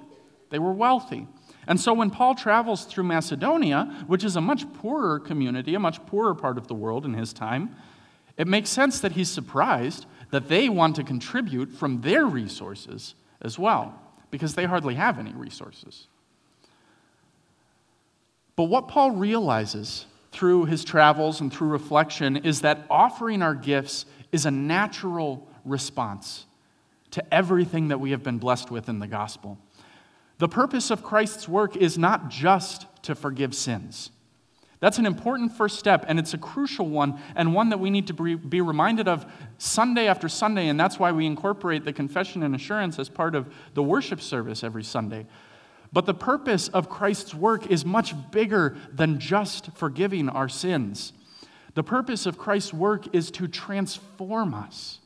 They 0.50 0.60
were 0.60 0.72
wealthy. 0.72 1.26
And 1.66 1.78
so 1.78 1.92
when 1.92 2.10
Paul 2.10 2.34
travels 2.34 2.84
through 2.84 3.04
Macedonia, 3.04 4.04
which 4.06 4.24
is 4.24 4.36
a 4.36 4.40
much 4.40 4.72
poorer 4.74 5.18
community, 5.18 5.74
a 5.74 5.80
much 5.80 6.04
poorer 6.06 6.34
part 6.34 6.56
of 6.56 6.68
the 6.68 6.74
world 6.74 7.04
in 7.04 7.14
his 7.14 7.32
time, 7.32 7.76
it 8.38 8.46
makes 8.46 8.70
sense 8.70 9.00
that 9.00 9.12
he's 9.12 9.28
surprised 9.28 10.06
that 10.30 10.48
they 10.48 10.68
want 10.68 10.96
to 10.96 11.04
contribute 11.04 11.72
from 11.72 12.00
their 12.00 12.24
resources 12.24 13.14
as 13.42 13.58
well, 13.58 14.00
because 14.30 14.54
they 14.54 14.64
hardly 14.64 14.94
have 14.94 15.18
any 15.18 15.32
resources. 15.32 16.06
But 18.56 18.64
what 18.64 18.88
Paul 18.88 19.12
realizes 19.12 20.06
through 20.32 20.66
his 20.66 20.84
travels 20.84 21.40
and 21.40 21.52
through 21.52 21.68
reflection 21.68 22.36
is 22.36 22.60
that 22.60 22.86
offering 22.88 23.42
our 23.42 23.54
gifts 23.54 24.06
is 24.32 24.46
a 24.46 24.50
natural 24.50 25.46
response 25.64 26.46
to 27.10 27.34
everything 27.34 27.88
that 27.88 27.98
we 27.98 28.10
have 28.10 28.22
been 28.22 28.38
blessed 28.38 28.70
with 28.70 28.88
in 28.88 28.98
the 28.98 29.06
gospel. 29.06 29.58
The 30.38 30.48
purpose 30.48 30.90
of 30.90 31.02
Christ's 31.02 31.48
work 31.48 31.76
is 31.76 31.98
not 31.98 32.28
just 32.28 32.86
to 33.02 33.14
forgive 33.14 33.54
sins. 33.54 34.10
That's 34.80 34.98
an 34.98 35.06
important 35.06 35.56
first 35.56 35.78
step, 35.78 36.04
and 36.06 36.18
it's 36.18 36.34
a 36.34 36.38
crucial 36.38 36.88
one, 36.88 37.20
and 37.34 37.52
one 37.52 37.70
that 37.70 37.80
we 37.80 37.90
need 37.90 38.06
to 38.08 38.12
be 38.12 38.60
reminded 38.60 39.08
of 39.08 39.26
Sunday 39.58 40.06
after 40.06 40.28
Sunday, 40.28 40.68
and 40.68 40.78
that's 40.78 40.98
why 41.00 41.10
we 41.10 41.26
incorporate 41.26 41.84
the 41.84 41.92
confession 41.92 42.44
and 42.44 42.54
assurance 42.54 42.98
as 42.98 43.08
part 43.08 43.34
of 43.34 43.52
the 43.74 43.82
worship 43.82 44.20
service 44.20 44.62
every 44.62 44.84
Sunday. 44.84 45.26
But 45.92 46.06
the 46.06 46.14
purpose 46.14 46.68
of 46.68 46.88
Christ's 46.88 47.34
work 47.34 47.66
is 47.66 47.84
much 47.84 48.14
bigger 48.30 48.76
than 48.92 49.18
just 49.18 49.72
forgiving 49.74 50.28
our 50.28 50.48
sins. 50.48 51.12
The 51.74 51.82
purpose 51.82 52.26
of 52.26 52.38
Christ's 52.38 52.74
work 52.74 53.14
is 53.14 53.30
to 53.32 53.48
transform 53.48 54.54
us 54.54 55.00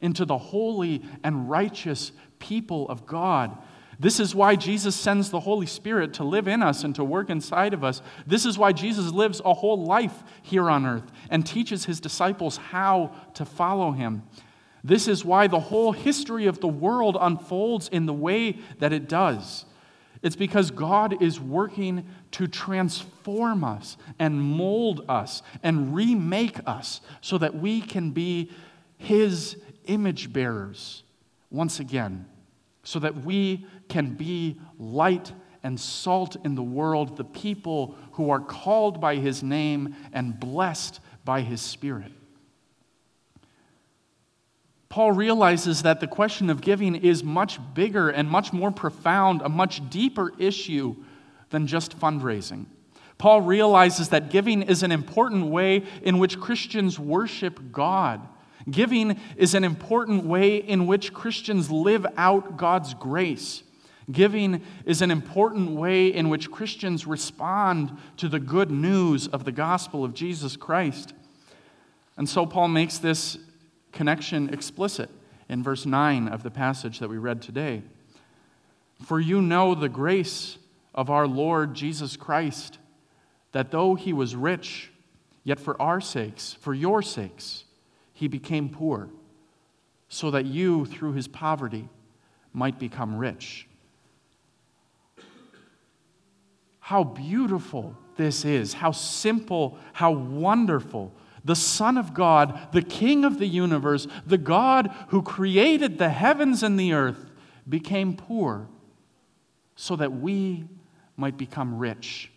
into 0.00 0.24
the 0.24 0.38
holy 0.38 1.02
and 1.24 1.48
righteous 1.48 2.12
people 2.38 2.88
of 2.88 3.06
God. 3.06 3.56
This 3.98 4.20
is 4.20 4.34
why 4.34 4.56
Jesus 4.56 4.94
sends 4.94 5.30
the 5.30 5.40
Holy 5.40 5.66
Spirit 5.66 6.14
to 6.14 6.24
live 6.24 6.48
in 6.48 6.62
us 6.62 6.84
and 6.84 6.94
to 6.96 7.04
work 7.04 7.30
inside 7.30 7.72
of 7.72 7.82
us. 7.82 8.02
This 8.26 8.44
is 8.44 8.58
why 8.58 8.72
Jesus 8.72 9.10
lives 9.10 9.40
a 9.44 9.54
whole 9.54 9.84
life 9.84 10.22
here 10.42 10.68
on 10.68 10.84
earth 10.84 11.10
and 11.30 11.46
teaches 11.46 11.86
his 11.86 12.00
disciples 12.00 12.58
how 12.58 13.12
to 13.34 13.44
follow 13.44 13.92
him. 13.92 14.22
This 14.84 15.08
is 15.08 15.24
why 15.24 15.46
the 15.46 15.60
whole 15.60 15.92
history 15.92 16.46
of 16.46 16.60
the 16.60 16.68
world 16.68 17.16
unfolds 17.18 17.88
in 17.88 18.06
the 18.06 18.12
way 18.12 18.58
that 18.78 18.92
it 18.92 19.08
does. 19.08 19.64
It's 20.22 20.36
because 20.36 20.70
God 20.70 21.22
is 21.22 21.40
working 21.40 22.06
to 22.32 22.46
transform 22.46 23.64
us 23.64 23.96
and 24.18 24.40
mold 24.40 25.04
us 25.08 25.42
and 25.62 25.94
remake 25.94 26.58
us 26.66 27.00
so 27.20 27.38
that 27.38 27.54
we 27.54 27.80
can 27.80 28.10
be 28.10 28.50
His 28.96 29.56
image 29.84 30.32
bearers 30.32 31.02
once 31.50 31.80
again, 31.80 32.26
so 32.82 32.98
that 32.98 33.24
we 33.24 33.66
can 33.88 34.14
be 34.14 34.60
light 34.78 35.32
and 35.62 35.80
salt 35.80 36.36
in 36.44 36.54
the 36.54 36.62
world, 36.62 37.16
the 37.16 37.24
people 37.24 37.96
who 38.12 38.30
are 38.30 38.40
called 38.40 39.00
by 39.00 39.16
His 39.16 39.42
name 39.42 39.96
and 40.12 40.38
blessed 40.38 41.00
by 41.24 41.40
His 41.40 41.60
Spirit. 41.60 42.12
Paul 44.88 45.12
realizes 45.12 45.82
that 45.82 46.00
the 46.00 46.06
question 46.06 46.48
of 46.48 46.60
giving 46.60 46.94
is 46.94 47.22
much 47.22 47.58
bigger 47.74 48.08
and 48.08 48.30
much 48.30 48.52
more 48.52 48.70
profound, 48.70 49.42
a 49.42 49.48
much 49.48 49.90
deeper 49.90 50.32
issue 50.38 50.96
than 51.50 51.66
just 51.66 51.98
fundraising. 51.98 52.66
Paul 53.18 53.40
realizes 53.40 54.10
that 54.10 54.30
giving 54.30 54.62
is 54.62 54.82
an 54.82 54.92
important 54.92 55.46
way 55.46 55.84
in 56.02 56.18
which 56.18 56.38
Christians 56.38 56.98
worship 56.98 57.72
God. 57.72 58.26
Giving 58.70 59.18
is 59.36 59.54
an 59.54 59.64
important 59.64 60.24
way 60.24 60.56
in 60.56 60.86
which 60.86 61.12
Christians 61.12 61.70
live 61.70 62.06
out 62.16 62.56
God's 62.56 62.94
grace. 62.94 63.62
Giving 64.10 64.62
is 64.84 65.02
an 65.02 65.10
important 65.10 65.70
way 65.70 66.06
in 66.08 66.28
which 66.28 66.50
Christians 66.50 67.06
respond 67.06 67.96
to 68.18 68.28
the 68.28 68.38
good 68.38 68.70
news 68.70 69.26
of 69.26 69.44
the 69.44 69.52
gospel 69.52 70.04
of 70.04 70.14
Jesus 70.14 70.56
Christ. 70.56 71.12
And 72.16 72.28
so 72.28 72.46
Paul 72.46 72.68
makes 72.68 72.98
this 72.98 73.36
connection 73.92 74.52
explicit 74.52 75.10
in 75.48 75.62
verse 75.62 75.86
9 75.86 76.28
of 76.28 76.42
the 76.42 76.50
passage 76.50 77.00
that 77.00 77.08
we 77.08 77.18
read 77.18 77.42
today. 77.42 77.82
For 79.02 79.20
you 79.20 79.42
know 79.42 79.74
the 79.74 79.88
grace 79.88 80.58
of 80.94 81.10
our 81.10 81.26
Lord 81.26 81.74
Jesus 81.74 82.16
Christ, 82.16 82.78
that 83.52 83.70
though 83.70 83.94
he 83.94 84.12
was 84.12 84.36
rich, 84.36 84.90
yet 85.44 85.60
for 85.60 85.80
our 85.80 86.00
sakes, 86.00 86.54
for 86.54 86.72
your 86.72 87.02
sakes, 87.02 87.64
he 88.12 88.28
became 88.28 88.68
poor, 88.68 89.10
so 90.08 90.30
that 90.30 90.46
you, 90.46 90.86
through 90.86 91.12
his 91.12 91.28
poverty, 91.28 91.88
might 92.52 92.78
become 92.78 93.16
rich. 93.16 93.65
How 96.86 97.02
beautiful 97.02 97.96
this 98.14 98.44
is, 98.44 98.74
how 98.74 98.92
simple, 98.92 99.76
how 99.92 100.12
wonderful 100.12 101.12
the 101.44 101.56
Son 101.56 101.98
of 101.98 102.14
God, 102.14 102.68
the 102.70 102.80
King 102.80 103.24
of 103.24 103.40
the 103.40 103.48
universe, 103.48 104.06
the 104.24 104.38
God 104.38 104.94
who 105.08 105.20
created 105.20 105.98
the 105.98 106.10
heavens 106.10 106.62
and 106.62 106.78
the 106.78 106.92
earth, 106.92 107.32
became 107.68 108.14
poor 108.14 108.68
so 109.74 109.96
that 109.96 110.12
we 110.12 110.68
might 111.16 111.36
become 111.36 111.76
rich. 111.76 112.30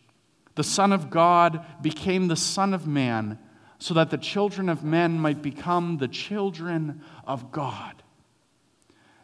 The 0.55 0.63
Son 0.63 0.93
of 0.93 1.11
God 1.11 1.63
became 1.83 2.27
the 2.27 2.35
Son 2.35 2.73
of 2.73 2.87
Man 2.87 3.37
so 3.77 3.93
that 3.93 4.09
the 4.09 4.17
children 4.17 4.67
of 4.67 4.83
men 4.83 5.19
might 5.19 5.43
become 5.43 5.99
the 5.99 6.07
children 6.07 7.03
of 7.23 7.51
God. 7.51 8.01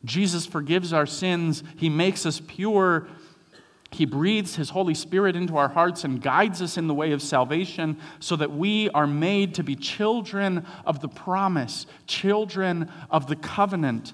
Jesus 0.04 0.46
forgives 0.46 0.94
our 0.94 1.08
sins, 1.08 1.64
He 1.78 1.90
makes 1.90 2.28
us 2.28 2.44
pure 2.46 3.08
he 3.96 4.06
breathes 4.06 4.58
His 4.58 4.72
Holy 4.72 4.94
Spirit 4.94 5.38
into 5.38 5.56
our 5.56 5.70
hearts 5.70 6.04
and 6.04 6.22
guides 6.22 6.62
us 6.62 6.78
in 6.78 6.88
the 6.88 6.94
way 6.94 7.14
of 7.14 7.22
salvation 7.22 7.98
so 8.20 8.36
that 8.36 8.52
we 8.52 8.90
are 8.90 9.08
made 9.08 9.56
to 9.56 9.64
be 9.64 9.74
children 9.74 10.66
of 10.86 11.00
the 11.00 11.08
promise, 11.08 11.86
children 12.06 12.92
of 13.10 13.28
the 13.28 13.38
covenant. 13.38 14.12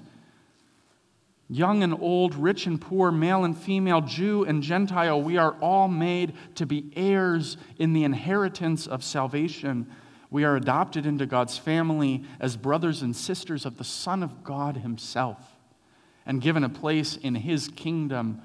Young 1.48 1.82
and 1.82 2.00
old, 2.00 2.36
rich 2.36 2.64
and 2.64 2.80
poor, 2.80 3.10
male 3.10 3.44
and 3.44 3.58
female, 3.58 4.00
Jew 4.00 4.44
and 4.44 4.62
Gentile, 4.62 5.20
we 5.20 5.36
are 5.36 5.56
all 5.60 5.88
made 5.88 6.34
to 6.54 6.64
be 6.64 6.92
heirs 6.94 7.56
in 7.76 7.92
the 7.92 8.04
inheritance 8.04 8.86
of 8.86 9.02
salvation. 9.02 9.90
We 10.30 10.44
are 10.44 10.54
adopted 10.54 11.06
into 11.06 11.26
God's 11.26 11.58
family 11.58 12.22
as 12.38 12.56
brothers 12.56 13.02
and 13.02 13.16
sisters 13.16 13.66
of 13.66 13.78
the 13.78 13.84
Son 13.84 14.22
of 14.22 14.44
God 14.44 14.76
Himself 14.76 15.56
and 16.24 16.40
given 16.40 16.62
a 16.62 16.68
place 16.68 17.16
in 17.16 17.34
His 17.34 17.66
kingdom 17.66 18.40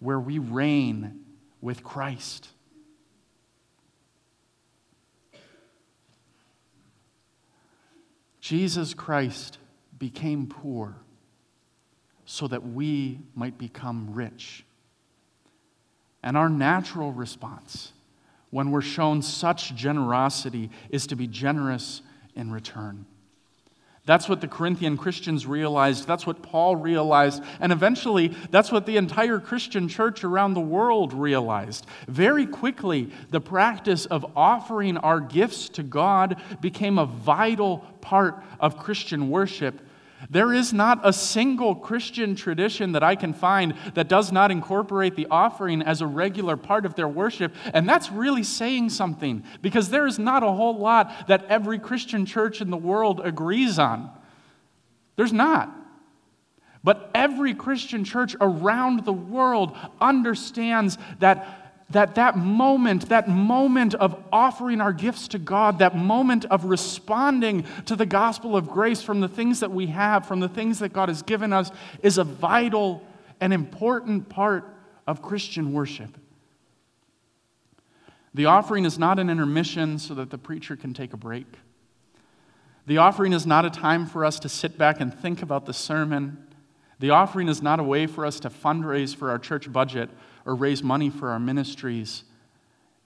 where 0.00 0.20
we 0.20 0.38
reign 0.38 1.20
with 1.60 1.82
Christ. 1.82 2.48
Jesus 8.40 8.94
Christ 8.94 9.58
became 9.98 10.46
poor 10.46 10.94
so 12.26 12.46
that 12.46 12.64
we 12.64 13.20
might 13.34 13.58
become 13.58 14.12
rich. 14.12 14.64
And 16.22 16.36
our 16.36 16.48
natural 16.48 17.12
response 17.12 17.92
when 18.50 18.70
we're 18.70 18.82
shown 18.82 19.22
such 19.22 19.74
generosity 19.74 20.70
is 20.90 21.06
to 21.08 21.16
be 21.16 21.26
generous 21.26 22.02
in 22.34 22.52
return. 22.52 23.06
That's 24.06 24.28
what 24.28 24.40
the 24.40 24.48
Corinthian 24.48 24.96
Christians 24.96 25.46
realized. 25.46 26.06
That's 26.06 26.26
what 26.26 26.40
Paul 26.40 26.76
realized. 26.76 27.42
And 27.60 27.72
eventually, 27.72 28.28
that's 28.50 28.70
what 28.70 28.86
the 28.86 28.96
entire 28.96 29.40
Christian 29.40 29.88
church 29.88 30.22
around 30.22 30.54
the 30.54 30.60
world 30.60 31.12
realized. 31.12 31.86
Very 32.06 32.46
quickly, 32.46 33.10
the 33.30 33.40
practice 33.40 34.06
of 34.06 34.24
offering 34.36 34.96
our 34.96 35.20
gifts 35.20 35.68
to 35.70 35.82
God 35.82 36.40
became 36.60 36.98
a 36.98 37.06
vital 37.06 37.78
part 38.00 38.42
of 38.60 38.78
Christian 38.78 39.28
worship 39.28 39.80
there 40.30 40.52
is 40.52 40.72
not 40.72 41.00
a 41.04 41.12
single 41.12 41.74
Christian 41.74 42.34
tradition 42.34 42.92
that 42.92 43.02
I 43.02 43.16
can 43.16 43.32
find 43.32 43.74
that 43.94 44.08
does 44.08 44.32
not 44.32 44.50
incorporate 44.50 45.14
the 45.14 45.26
offering 45.30 45.82
as 45.82 46.00
a 46.00 46.06
regular 46.06 46.56
part 46.56 46.86
of 46.86 46.94
their 46.94 47.08
worship. 47.08 47.54
And 47.72 47.88
that's 47.88 48.10
really 48.10 48.42
saying 48.42 48.90
something 48.90 49.44
because 49.62 49.90
there 49.90 50.06
is 50.06 50.18
not 50.18 50.42
a 50.42 50.50
whole 50.50 50.78
lot 50.78 51.28
that 51.28 51.44
every 51.46 51.78
Christian 51.78 52.26
church 52.26 52.60
in 52.60 52.70
the 52.70 52.76
world 52.76 53.20
agrees 53.22 53.78
on. 53.78 54.10
There's 55.16 55.32
not. 55.32 55.74
But 56.82 57.10
every 57.14 57.54
Christian 57.54 58.04
church 58.04 58.36
around 58.40 59.04
the 59.04 59.12
world 59.12 59.76
understands 60.00 60.98
that 61.18 61.65
that 61.90 62.16
that 62.16 62.36
moment, 62.36 63.08
that 63.10 63.28
moment 63.28 63.94
of 63.94 64.20
offering 64.32 64.80
our 64.80 64.92
gifts 64.92 65.28
to 65.28 65.38
God, 65.38 65.78
that 65.78 65.96
moment 65.96 66.44
of 66.46 66.64
responding 66.64 67.64
to 67.84 67.94
the 67.94 68.06
gospel 68.06 68.56
of 68.56 68.68
grace 68.68 69.02
from 69.02 69.20
the 69.20 69.28
things 69.28 69.60
that 69.60 69.70
we 69.70 69.86
have, 69.86 70.26
from 70.26 70.40
the 70.40 70.48
things 70.48 70.80
that 70.80 70.92
God 70.92 71.08
has 71.08 71.22
given 71.22 71.52
us, 71.52 71.70
is 72.02 72.18
a 72.18 72.24
vital 72.24 73.06
and 73.40 73.52
important 73.52 74.28
part 74.28 74.64
of 75.06 75.22
Christian 75.22 75.72
worship. 75.72 76.18
The 78.34 78.46
offering 78.46 78.84
is 78.84 78.98
not 78.98 79.18
an 79.18 79.30
intermission 79.30 79.98
so 79.98 80.14
that 80.14 80.30
the 80.30 80.38
preacher 80.38 80.76
can 80.76 80.92
take 80.92 81.12
a 81.12 81.16
break. 81.16 81.46
The 82.86 82.98
offering 82.98 83.32
is 83.32 83.46
not 83.46 83.64
a 83.64 83.70
time 83.70 84.06
for 84.06 84.24
us 84.24 84.38
to 84.40 84.48
sit 84.48 84.76
back 84.76 85.00
and 85.00 85.14
think 85.14 85.40
about 85.40 85.66
the 85.66 85.72
sermon. 85.72 86.45
The 86.98 87.10
offering 87.10 87.48
is 87.48 87.60
not 87.60 87.78
a 87.78 87.82
way 87.82 88.06
for 88.06 88.24
us 88.24 88.40
to 88.40 88.50
fundraise 88.50 89.14
for 89.14 89.30
our 89.30 89.38
church 89.38 89.70
budget 89.70 90.08
or 90.44 90.54
raise 90.54 90.82
money 90.82 91.10
for 91.10 91.30
our 91.30 91.38
ministries. 91.38 92.24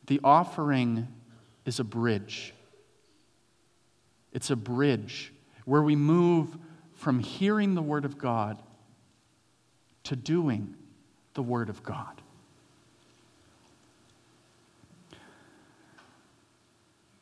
The 0.06 0.20
offering 0.22 1.08
is 1.64 1.80
a 1.80 1.84
bridge. 1.84 2.54
It's 4.32 4.50
a 4.50 4.56
bridge 4.56 5.32
where 5.64 5.82
we 5.82 5.96
move 5.96 6.56
from 6.94 7.18
hearing 7.18 7.74
the 7.74 7.82
Word 7.82 8.04
of 8.04 8.18
God 8.18 8.62
to 10.04 10.14
doing 10.14 10.76
the 11.34 11.42
Word 11.42 11.68
of 11.68 11.82
God. 11.82 12.20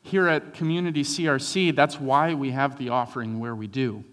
Here 0.03 0.27
at 0.27 0.53
Community 0.53 1.03
CRC, 1.03 1.75
that's 1.75 1.99
why 1.99 2.33
we 2.33 2.51
have 2.51 2.77
the 2.77 2.89
offering 2.89 3.39
where 3.39 3.55
we 3.55 3.67
do. 3.67 4.03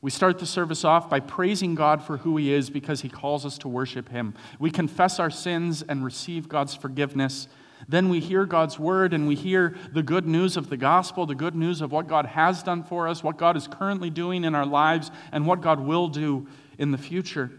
We 0.00 0.10
start 0.10 0.38
the 0.38 0.46
service 0.46 0.84
off 0.84 1.10
by 1.10 1.18
praising 1.18 1.74
God 1.74 2.04
for 2.04 2.18
who 2.18 2.36
He 2.36 2.52
is 2.52 2.70
because 2.70 3.00
He 3.00 3.08
calls 3.08 3.44
us 3.44 3.58
to 3.58 3.68
worship 3.68 4.08
Him. 4.08 4.34
We 4.58 4.70
confess 4.70 5.18
our 5.18 5.30
sins 5.30 5.82
and 5.82 6.04
receive 6.04 6.48
God's 6.48 6.74
forgiveness. 6.74 7.48
Then 7.88 8.08
we 8.08 8.20
hear 8.20 8.44
God's 8.44 8.78
word 8.78 9.12
and 9.12 9.26
we 9.26 9.34
hear 9.34 9.76
the 9.92 10.02
good 10.02 10.26
news 10.26 10.56
of 10.56 10.70
the 10.70 10.76
gospel, 10.76 11.26
the 11.26 11.34
good 11.34 11.56
news 11.56 11.80
of 11.80 11.90
what 11.90 12.06
God 12.06 12.26
has 12.26 12.62
done 12.62 12.84
for 12.84 13.08
us, 13.08 13.24
what 13.24 13.38
God 13.38 13.56
is 13.56 13.66
currently 13.66 14.10
doing 14.10 14.44
in 14.44 14.54
our 14.54 14.66
lives, 14.66 15.10
and 15.32 15.46
what 15.46 15.60
God 15.60 15.80
will 15.80 16.08
do 16.08 16.46
in 16.78 16.92
the 16.92 16.98
future. 16.98 17.50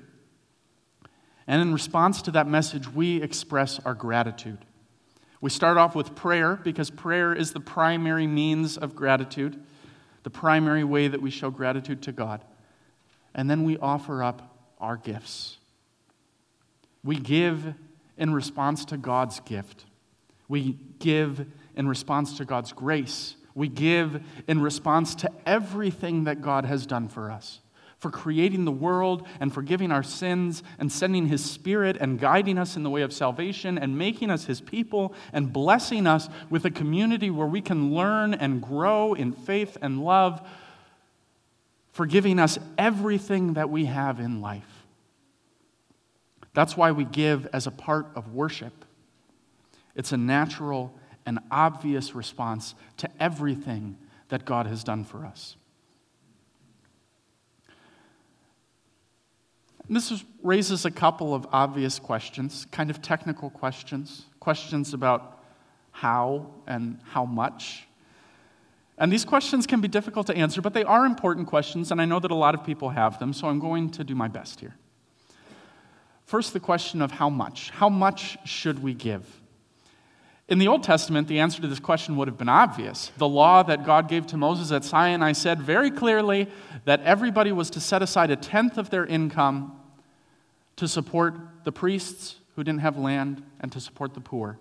And 1.46 1.62
in 1.62 1.74
response 1.74 2.22
to 2.24 2.32
that 2.32 2.48
message, 2.48 2.88
we 2.88 3.22
express 3.22 3.80
our 3.80 3.94
gratitude. 3.94 4.60
We 5.42 5.50
start 5.50 5.78
off 5.78 5.96
with 5.96 6.16
prayer 6.16 6.56
because 6.56 6.90
prayer 6.90 7.34
is 7.34 7.52
the 7.54 7.60
primary 7.60 8.28
means 8.28 8.78
of 8.78 8.96
gratitude 8.96 9.62
the 10.24 10.30
primary 10.30 10.84
way 10.84 11.08
that 11.08 11.22
we 11.22 11.30
show 11.30 11.50
gratitude 11.50 12.02
to 12.04 12.12
God. 12.12 12.44
And 13.34 13.50
then 13.50 13.64
we 13.64 13.78
offer 13.78 14.24
up 14.24 14.56
our 14.80 14.98
gifts. 14.98 15.58
We 17.04 17.18
give 17.18 17.74
in 18.18 18.34
response 18.34 18.86
to 18.86 18.98
God's 18.98 19.40
gift. 19.42 19.86
We 20.48 20.78
give 21.00 21.46
in 21.76 21.88
response 21.88 22.38
to 22.38 22.46
God's 22.46 22.74
grace. 22.74 23.36
We 23.56 23.68
give 23.68 24.22
in 24.48 24.62
response 24.62 25.16
to 25.16 25.32
everything 25.46 26.26
that 26.26 26.42
God 26.42 26.66
has 26.66 26.86
done 26.86 27.08
for 27.08 27.32
us 27.32 27.60
for 28.00 28.10
creating 28.10 28.66
the 28.66 28.72
world 28.72 29.28
and 29.40 29.54
forgiving 29.54 29.92
our 29.92 30.04
sins 30.04 30.64
and 30.80 30.92
sending 30.92 31.28
His 31.28 31.44
Spirit 31.44 31.98
and 32.00 32.20
guiding 32.20 32.58
us 32.58 32.76
in 32.76 32.84
the 32.84 32.90
way 32.90 33.02
of 33.02 33.12
salvation 33.12 33.78
and 33.78 33.98
making 33.98 34.32
us 34.32 34.46
His 34.46 34.62
people 34.62 35.14
and 35.34 35.52
blessing 35.52 36.08
us 36.08 36.30
with 36.50 36.66
a 36.66 36.72
community 36.72 37.30
where 37.30 37.48
we 37.48 37.62
can 37.62 37.94
learn 37.94 38.34
and 38.34 38.62
grow 38.62 39.14
in 39.14 39.34
faith 39.34 39.78
and 39.82 40.04
love, 40.04 40.48
forgiving 41.92 42.40
us 42.40 42.58
everything 42.78 43.54
that 43.54 43.70
we 43.70 43.86
have 43.86 44.20
in 44.20 44.40
life. 44.40 44.86
That's 46.54 46.78
why 46.78 46.92
we 46.92 47.04
give 47.04 47.48
as 47.54 47.68
a 47.68 47.72
part 47.72 48.08
of 48.16 48.34
worship. 48.34 48.86
It's 49.94 50.14
a 50.14 50.18
natural 50.18 50.94
and 51.26 51.40
obvious 51.52 52.16
response 52.16 52.76
to 52.98 53.10
everything 53.20 53.98
that 54.30 54.46
God 54.46 54.68
has 54.68 54.84
done 54.84 55.04
for 55.04 55.26
us. 55.26 55.58
This 59.90 60.24
raises 60.44 60.86
a 60.86 60.92
couple 60.92 61.34
of 61.34 61.48
obvious 61.52 61.98
questions, 61.98 62.68
kind 62.72 62.92
of 62.92 63.02
technical 63.02 63.50
questions, 63.50 64.26
questions 64.40 64.94
about 64.94 65.40
how 65.92 66.54
and 66.68 67.00
how 67.06 67.26
much. 67.26 67.88
And 69.00 69.12
these 69.12 69.26
questions 69.26 69.66
can 69.66 69.82
be 69.82 69.88
difficult 69.88 70.28
to 70.28 70.36
answer, 70.36 70.62
but 70.62 70.74
they 70.74 70.84
are 70.84 71.06
important 71.06 71.48
questions, 71.48 71.90
and 71.92 72.00
I 72.00 72.06
know 72.06 72.20
that 72.20 72.30
a 72.30 72.36
lot 72.36 72.54
of 72.54 72.64
people 72.64 72.90
have 72.90 73.18
them, 73.18 73.34
so 73.34 73.48
I'm 73.48 73.60
going 73.60 73.90
to 73.92 74.04
do 74.04 74.14
my 74.14 74.28
best 74.28 74.60
here. 74.60 74.76
First, 76.26 76.54
the 76.54 76.60
question 76.60 77.02
of 77.02 77.10
how 77.12 77.30
much. 77.30 77.72
How 77.72 77.90
much 77.90 78.38
should 78.46 78.84
we 78.84 78.94
give? 78.94 79.26
In 80.48 80.60
the 80.60 80.68
Old 80.68 80.84
Testament, 80.84 81.28
the 81.28 81.40
answer 81.40 81.62
to 81.62 81.68
this 81.68 81.80
question 81.80 82.16
would 82.18 82.28
have 82.28 82.38
been 82.38 82.50
obvious. 82.50 83.12
The 83.18 83.28
law 83.28 83.64
that 83.64 83.86
God 83.86 84.08
gave 84.08 84.28
to 84.28 84.38
Moses 84.38 84.72
at 84.72 84.84
Sinai 84.84 85.32
said 85.32 85.62
very 85.62 85.90
clearly 85.90 86.48
that 86.86 87.02
everybody 87.02 87.52
was 87.52 87.70
to 87.72 87.80
set 87.80 88.02
aside 88.04 88.32
a 88.32 88.36
tenth 88.36 88.78
of 88.78 88.90
their 88.90 89.06
income 89.06 89.79
to 90.80 90.88
support 90.88 91.36
the 91.66 91.74
priests 91.74 92.38
who 92.56 92.64
didn't 92.64 92.80
have 92.80 92.98
land 92.98 93.44
and 93.60 93.70
to 93.74 93.82
support 93.82 94.14
the 94.14 94.22
poor. 94.22 94.58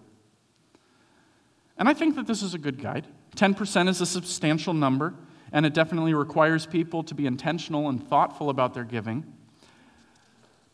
And 1.77 1.89
I 1.89 1.95
think 1.95 2.17
that 2.17 2.27
this 2.27 2.43
is 2.43 2.55
a 2.55 2.59
good 2.59 2.83
guide. 2.83 3.07
10% 3.37 3.89
is 3.89 4.01
a 4.01 4.07
substantial 4.07 4.75
number, 4.75 5.15
and 5.53 5.65
it 5.65 5.75
definitely 5.75 6.15
requires 6.15 6.67
people 6.67 7.05
to 7.05 7.15
be 7.15 7.25
intentional 7.25 7.89
and 7.89 8.05
thoughtful 8.09 8.51
about 8.51 8.75
their 8.75 8.83
giving. 8.83 9.33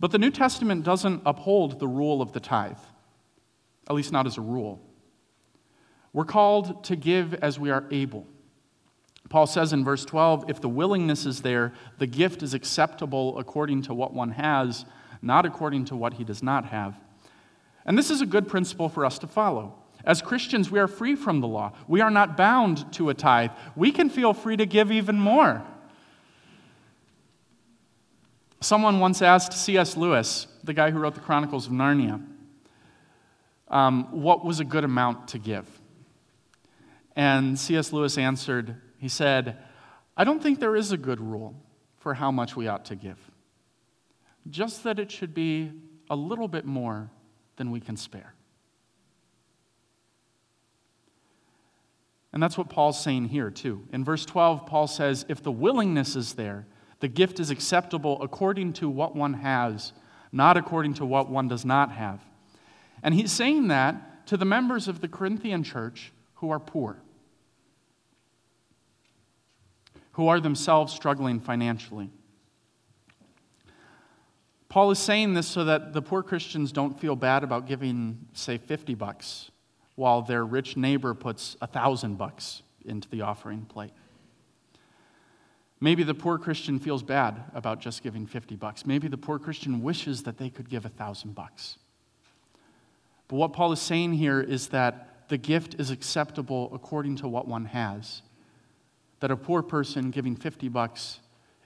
But 0.00 0.12
the 0.12 0.18
New 0.18 0.30
Testament 0.30 0.82
doesn't 0.82 1.20
uphold 1.26 1.78
the 1.78 1.88
rule 1.88 2.22
of 2.22 2.32
the 2.32 2.40
tithe, 2.40 2.78
at 3.86 3.94
least 3.94 4.12
not 4.12 4.26
as 4.26 4.38
a 4.38 4.40
rule. 4.40 4.80
We're 6.14 6.24
called 6.24 6.84
to 6.84 6.96
give 6.96 7.34
as 7.34 7.58
we 7.58 7.70
are 7.70 7.84
able. 7.90 8.26
Paul 9.28 9.46
says 9.46 9.74
in 9.74 9.84
verse 9.84 10.06
12 10.06 10.46
if 10.48 10.62
the 10.62 10.70
willingness 10.70 11.26
is 11.26 11.42
there, 11.42 11.74
the 11.98 12.06
gift 12.06 12.42
is 12.42 12.54
acceptable 12.54 13.38
according 13.38 13.82
to 13.82 13.92
what 13.92 14.14
one 14.14 14.30
has 14.30 14.86
not 15.24 15.46
according 15.46 15.86
to 15.86 15.96
what 15.96 16.14
he 16.14 16.24
does 16.24 16.42
not 16.42 16.66
have. 16.66 16.98
And 17.86 17.98
this 17.98 18.10
is 18.10 18.20
a 18.20 18.26
good 18.26 18.48
principle 18.48 18.88
for 18.88 19.04
us 19.04 19.18
to 19.20 19.26
follow. 19.26 19.74
As 20.04 20.20
Christians, 20.20 20.70
we 20.70 20.78
are 20.78 20.86
free 20.86 21.16
from 21.16 21.40
the 21.40 21.46
law. 21.46 21.72
We 21.88 22.00
are 22.00 22.10
not 22.10 22.36
bound 22.36 22.92
to 22.94 23.08
a 23.08 23.14
tithe. 23.14 23.50
We 23.74 23.90
can 23.90 24.10
feel 24.10 24.34
free 24.34 24.56
to 24.56 24.66
give 24.66 24.92
even 24.92 25.18
more. 25.18 25.62
Someone 28.60 29.00
once 29.00 29.22
asked 29.22 29.52
C.S. 29.52 29.96
Lewis, 29.96 30.46
the 30.62 30.74
guy 30.74 30.90
who 30.90 30.98
wrote 30.98 31.14
the 31.14 31.20
Chronicles 31.20 31.66
of 31.66 31.72
Narnia, 31.72 32.24
um, 33.68 34.22
what 34.22 34.44
was 34.44 34.60
a 34.60 34.64
good 34.64 34.84
amount 34.84 35.28
to 35.28 35.38
give? 35.38 35.66
And 37.16 37.58
C.S. 37.58 37.92
Lewis 37.92 38.18
answered, 38.18 38.76
he 38.98 39.08
said, 39.08 39.58
I 40.16 40.24
don't 40.24 40.42
think 40.42 40.60
there 40.60 40.76
is 40.76 40.92
a 40.92 40.96
good 40.96 41.20
rule 41.20 41.54
for 41.98 42.14
how 42.14 42.30
much 42.30 42.56
we 42.56 42.68
ought 42.68 42.84
to 42.86 42.94
give 42.94 43.18
just 44.50 44.84
that 44.84 44.98
it 44.98 45.10
should 45.10 45.34
be 45.34 45.72
a 46.10 46.16
little 46.16 46.48
bit 46.48 46.64
more 46.64 47.10
than 47.56 47.70
we 47.70 47.80
can 47.80 47.96
spare. 47.96 48.34
And 52.32 52.42
that's 52.42 52.58
what 52.58 52.68
Paul's 52.68 53.00
saying 53.00 53.26
here, 53.26 53.50
too. 53.50 53.86
In 53.92 54.04
verse 54.04 54.26
12, 54.26 54.66
Paul 54.66 54.88
says, 54.88 55.24
If 55.28 55.42
the 55.42 55.52
willingness 55.52 56.16
is 56.16 56.34
there, 56.34 56.66
the 56.98 57.06
gift 57.06 57.38
is 57.38 57.50
acceptable 57.50 58.20
according 58.20 58.72
to 58.74 58.88
what 58.88 59.14
one 59.14 59.34
has, 59.34 59.92
not 60.32 60.56
according 60.56 60.94
to 60.94 61.06
what 61.06 61.30
one 61.30 61.46
does 61.46 61.64
not 61.64 61.92
have. 61.92 62.20
And 63.04 63.14
he's 63.14 63.30
saying 63.30 63.68
that 63.68 64.26
to 64.26 64.36
the 64.36 64.44
members 64.44 64.88
of 64.88 65.00
the 65.00 65.06
Corinthian 65.06 65.62
church 65.62 66.12
who 66.36 66.50
are 66.50 66.58
poor, 66.58 66.98
who 70.12 70.26
are 70.26 70.40
themselves 70.40 70.92
struggling 70.92 71.38
financially. 71.38 72.10
Paul 74.74 74.90
is 74.90 74.98
saying 74.98 75.34
this 75.34 75.46
so 75.46 75.62
that 75.66 75.92
the 75.92 76.02
poor 76.02 76.20
Christians 76.20 76.72
don't 76.72 76.98
feel 76.98 77.14
bad 77.14 77.44
about 77.44 77.68
giving, 77.68 78.26
say, 78.32 78.58
50 78.58 78.96
bucks, 78.96 79.52
while 79.94 80.20
their 80.20 80.44
rich 80.44 80.76
neighbor 80.76 81.14
puts 81.14 81.56
a 81.62 81.68
thousand 81.68 82.18
bucks 82.18 82.64
into 82.84 83.08
the 83.08 83.20
offering 83.20 83.66
plate. 83.66 83.92
Maybe 85.80 86.02
the 86.02 86.12
poor 86.12 86.38
Christian 86.38 86.80
feels 86.80 87.04
bad 87.04 87.40
about 87.54 87.78
just 87.78 88.02
giving 88.02 88.26
50 88.26 88.56
bucks. 88.56 88.84
Maybe 88.84 89.06
the 89.06 89.16
poor 89.16 89.38
Christian 89.38 89.80
wishes 89.80 90.24
that 90.24 90.38
they 90.38 90.50
could 90.50 90.68
give 90.68 90.84
a 90.84 90.88
thousand 90.88 91.36
bucks. 91.36 91.78
But 93.28 93.36
what 93.36 93.52
Paul 93.52 93.70
is 93.70 93.80
saying 93.80 94.14
here 94.14 94.40
is 94.40 94.66
that 94.70 95.28
the 95.28 95.38
gift 95.38 95.76
is 95.78 95.92
acceptable 95.92 96.68
according 96.74 97.14
to 97.18 97.28
what 97.28 97.46
one 97.46 97.66
has. 97.66 98.22
That 99.20 99.30
a 99.30 99.36
poor 99.36 99.62
person 99.62 100.10
giving 100.10 100.34
50 100.34 100.68
bucks 100.68 101.20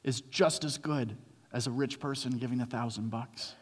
is 0.04 0.20
just 0.20 0.62
as 0.62 0.76
good 0.76 1.16
as 1.52 1.66
a 1.66 1.70
rich 1.70 1.98
person 2.00 2.38
giving 2.38 2.60
a 2.60 2.66
thousand 2.66 3.10
bucks. 3.10 3.54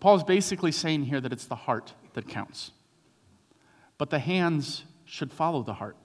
Paul 0.00 0.16
is 0.16 0.24
basically 0.24 0.72
saying 0.72 1.04
here 1.04 1.20
that 1.20 1.32
it's 1.32 1.44
the 1.44 1.54
heart 1.54 1.94
that 2.14 2.26
counts. 2.26 2.72
But 3.98 4.10
the 4.10 4.18
hands 4.18 4.84
should 5.04 5.32
follow 5.32 5.62
the 5.62 5.74
heart. 5.74 5.96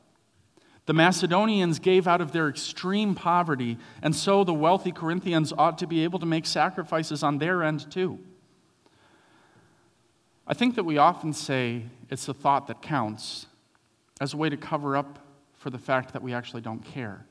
The 0.85 0.93
Macedonians 0.93 1.79
gave 1.79 2.07
out 2.07 2.21
of 2.21 2.31
their 2.31 2.47
extreme 2.47 3.15
poverty, 3.15 3.77
and 4.01 4.15
so 4.15 4.43
the 4.43 4.53
wealthy 4.53 4.91
Corinthians 4.91 5.51
ought 5.57 5.77
to 5.79 5.87
be 5.87 6.03
able 6.03 6.19
to 6.19 6.25
make 6.25 6.45
sacrifices 6.45 7.23
on 7.23 7.39
their 7.39 7.63
end 7.63 7.91
too. 7.91 8.19
I 10.47 10.53
think 10.53 10.75
that 10.75 10.83
we 10.83 10.97
often 10.97 11.33
say 11.33 11.83
it's 12.09 12.25
the 12.25 12.33
thought 12.33 12.67
that 12.67 12.81
counts 12.81 13.47
as 14.21 14.33
a 14.33 14.37
way 14.37 14.49
to 14.49 14.57
cover 14.57 14.95
up 14.95 15.19
for 15.57 15.69
the 15.69 15.77
fact 15.77 16.13
that 16.13 16.21
we 16.21 16.33
actually 16.33 16.61
don't 16.61 16.85
care. 16.85 17.25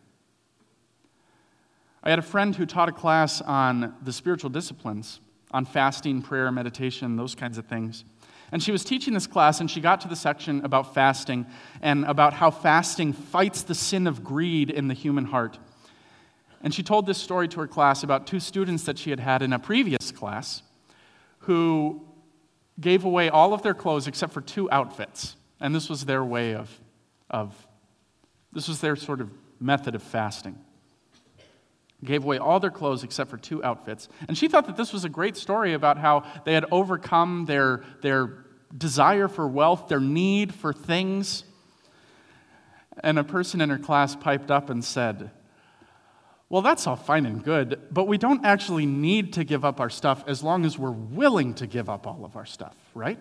I 2.07 2.11
had 2.11 2.21
a 2.21 2.23
friend 2.23 2.55
who 2.55 2.67
taught 2.67 2.89
a 2.89 2.93
class 2.93 3.41
on 3.41 3.93
the 4.01 4.13
spiritual 4.13 4.49
disciplines, 4.49 5.19
on 5.51 5.65
fasting, 5.65 6.23
prayer, 6.23 6.53
meditation, 6.53 7.17
those 7.17 7.35
kinds 7.35 7.59
of 7.59 7.67
things. 7.67 8.05
And 8.53 8.63
she 8.63 8.71
was 8.71 8.85
teaching 8.85 9.13
this 9.13 9.27
class, 9.27 9.59
and 9.59 9.69
she 9.69 9.81
got 9.81 10.03
to 10.03 10.09
the 10.09 10.15
section 10.15 10.65
about 10.65 10.95
fasting 10.95 11.47
and 11.83 12.05
about 12.05 12.35
how 12.35 12.53
fasting 12.53 13.13
fights 13.13 13.65
the 13.65 13.75
sin 13.75 14.07
of 14.07 14.23
greed 14.23 14.71
in 14.71 14.87
the 14.87 14.95
human 14.95 15.25
heart. 15.25 15.59
And 16.63 16.73
she 16.73 16.85
told 16.85 17.07
this 17.07 17.19
story 17.19 17.49
to 17.49 17.59
her 17.59 17.67
class 17.67 18.05
about 18.05 18.29
two 18.29 18.39
students 18.39 18.85
that 18.85 18.99
she 18.99 19.11
had 19.11 19.19
had 19.19 19.43
in 19.43 19.53
a 19.53 19.59
previous 19.59 20.13
class 20.13 20.63
who 21.41 22.07
gave 22.79 23.05
away 23.05 23.31
all 23.31 23.53
of 23.53 23.63
their 23.63 23.75
clothes 23.75 24.07
except 24.07 24.33
for 24.33 24.43
two 24.43 24.71
outfits. 24.71 25.35
And 25.59 25.75
this 25.75 25.91
was 25.91 26.05
their 26.05 26.25
way 26.25 26.55
of, 26.55 26.71
of 27.29 27.53
this 28.53 28.69
was 28.69 28.81
their 28.81 28.95
sort 28.95 29.21
of 29.21 29.33
method 29.59 29.97
of 29.97 30.05
fasting. 30.05 30.57
Gave 32.07 32.25
away 32.25 32.39
all 32.39 32.61
their 32.61 32.71
clothes 32.71 33.05
except 33.05 33.29
for 33.29 33.37
two 33.37 33.63
outfits. 33.65 34.09
And 34.29 34.39
she 34.39 34.47
thought 34.49 34.67
that 34.67 34.77
this 34.77 34.93
was 34.93 35.05
a 35.05 35.09
great 35.09 35.37
story 35.37 35.75
about 35.75 35.99
how 35.99 36.23
they 36.45 36.55
had 36.55 36.65
overcome 36.71 37.47
their, 37.47 37.83
their 38.01 38.47
desire 38.77 39.27
for 39.27 39.49
wealth, 39.49 39.89
their 39.89 40.01
need 40.01 40.55
for 40.55 40.73
things. 40.73 41.43
And 43.03 43.19
a 43.19 43.25
person 43.25 43.61
in 43.61 43.71
her 43.71 43.79
class 43.79 44.15
piped 44.15 44.51
up 44.51 44.71
and 44.71 44.85
said, 44.85 45.31
well, 46.49 46.63
that's 46.63 46.87
all 46.87 46.95
fine 46.95 47.27
and 47.27 47.43
good, 47.43 47.81
but 47.91 48.07
we 48.07 48.19
don't 48.19 48.45
actually 48.45 48.87
need 48.87 49.33
to 49.33 49.43
give 49.43 49.65
up 49.65 49.81
our 49.81 49.91
stuff 49.91 50.23
as 50.29 50.45
long 50.45 50.65
as 50.65 50.79
we're 50.79 50.93
willing 50.93 51.55
to 51.55 51.67
give 51.67 51.89
up 51.91 52.07
all 52.07 52.25
of 52.25 52.37
our 52.37 52.47
stuff, 52.47 52.77
right? 52.95 53.21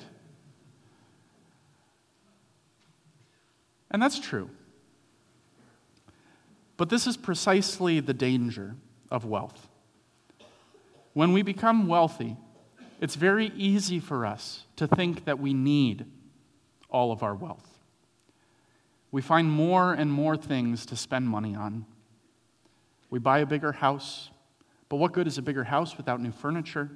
And 3.90 4.00
that's 4.00 4.20
true. 4.20 4.50
But 6.78 6.90
this 6.90 7.08
is 7.08 7.18
precisely 7.18 8.00
the 8.00 8.14
danger 8.14 8.76
of 9.10 9.26
wealth. 9.26 9.68
When 11.14 11.32
we 11.32 11.42
become 11.42 11.88
wealthy, 11.88 12.36
it's 13.00 13.16
very 13.16 13.48
easy 13.56 14.00
for 14.00 14.26
us 14.26 14.66
to 14.76 14.88
think 14.88 15.26
that 15.26 15.40
we 15.40 15.54
need 15.54 16.06
all 16.90 17.12
of 17.12 17.24
our 17.24 17.36
wealth. 17.36 17.80
We 19.12 19.22
find 19.22 19.50
more 19.50 19.94
and 19.94 20.12
more 20.12 20.36
things 20.36 20.86
to 20.88 20.96
spend 20.96 21.30
money 21.30 21.56
on 21.56 21.86
we 23.16 23.20
buy 23.20 23.40
a 23.40 23.46
bigger 23.46 23.72
house. 23.72 24.30
But 24.90 24.98
what 24.98 25.14
good 25.14 25.26
is 25.26 25.38
a 25.38 25.42
bigger 25.42 25.64
house 25.64 25.96
without 25.96 26.20
new 26.20 26.32
furniture? 26.32 26.90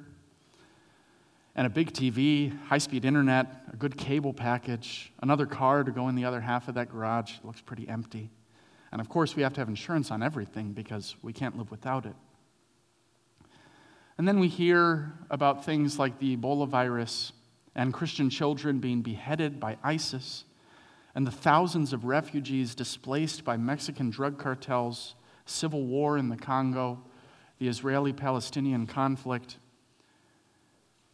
And 1.56 1.66
a 1.66 1.70
big 1.70 1.94
TV, 1.94 2.58
high 2.66 2.78
speed 2.78 3.06
internet, 3.06 3.64
a 3.72 3.76
good 3.76 3.98
cable 3.98 4.34
package, 4.34 5.14
another 5.22 5.46
car 5.46 5.84
to 5.84 5.92
go 5.92 6.10
in 6.10 6.16
the 6.16 6.26
other 6.26 6.42
half 6.42 6.68
of 6.68 6.76
that 6.76 6.92
garage. 6.92 7.38
It 7.38 7.46
looks 7.46 7.62
pretty 7.62 7.88
empty. 7.88 8.30
And 8.92 9.00
of 9.00 9.10
course, 9.10 9.36
we 9.36 9.44
have 9.44 9.54
to 9.54 9.62
have 9.62 9.70
insurance 9.70 10.12
on 10.12 10.24
everything 10.24 10.72
because 10.74 11.16
we 11.22 11.34
can't 11.34 11.58
live 11.58 11.72
without 11.72 12.06
it. 12.06 12.16
And 14.18 14.28
then 14.28 14.40
we 14.40 14.48
hear 14.48 15.14
about 15.30 15.64
things 15.64 15.98
like 15.98 16.20
the 16.20 16.36
Ebola 16.36 16.68
virus 16.68 17.32
and 17.76 17.94
Christian 17.94 18.30
children 18.30 18.80
being 18.80 19.02
beheaded 19.02 19.60
by 19.60 19.78
ISIS 19.84 20.44
and 21.16 21.26
the 21.26 21.32
thousands 21.32 21.94
of 21.94 22.06
refugees 22.06 22.76
displaced 22.76 23.44
by 23.44 23.58
Mexican 23.58 24.10
drug 24.10 24.38
cartels 24.38 25.16
civil 25.46 25.86
war 25.86 26.18
in 26.18 26.30
the 26.30 26.38
Congo, 26.38 27.00
the 27.58 27.68
Israeli 27.68 28.14
Palestinian 28.14 28.86
conflict. 28.88 29.58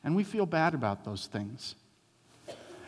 And 0.04 0.16
we 0.16 0.24
feel 0.24 0.46
bad 0.46 0.74
about 0.74 1.06
those 1.06 1.28
things. 1.28 1.76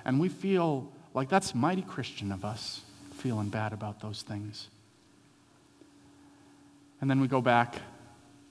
And 0.05 0.19
we 0.19 0.29
feel 0.29 0.91
like 1.13 1.29
that's 1.29 1.55
mighty 1.55 1.81
Christian 1.81 2.31
of 2.31 2.45
us, 2.45 2.81
feeling 3.15 3.49
bad 3.49 3.73
about 3.73 4.01
those 4.01 4.21
things. 4.21 4.67
And 6.99 7.09
then 7.09 7.19
we 7.19 7.27
go 7.27 7.41
back 7.41 7.75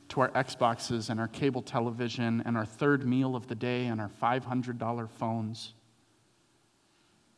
to 0.08 0.20
our 0.20 0.30
Xboxes 0.30 1.10
and 1.10 1.18
our 1.18 1.28
cable 1.28 1.62
television 1.62 2.42
and 2.46 2.56
our 2.56 2.64
third 2.64 3.06
meal 3.06 3.34
of 3.34 3.48
the 3.48 3.54
day 3.54 3.86
and 3.86 4.00
our 4.00 4.10
$500 4.22 5.10
phones. 5.10 5.74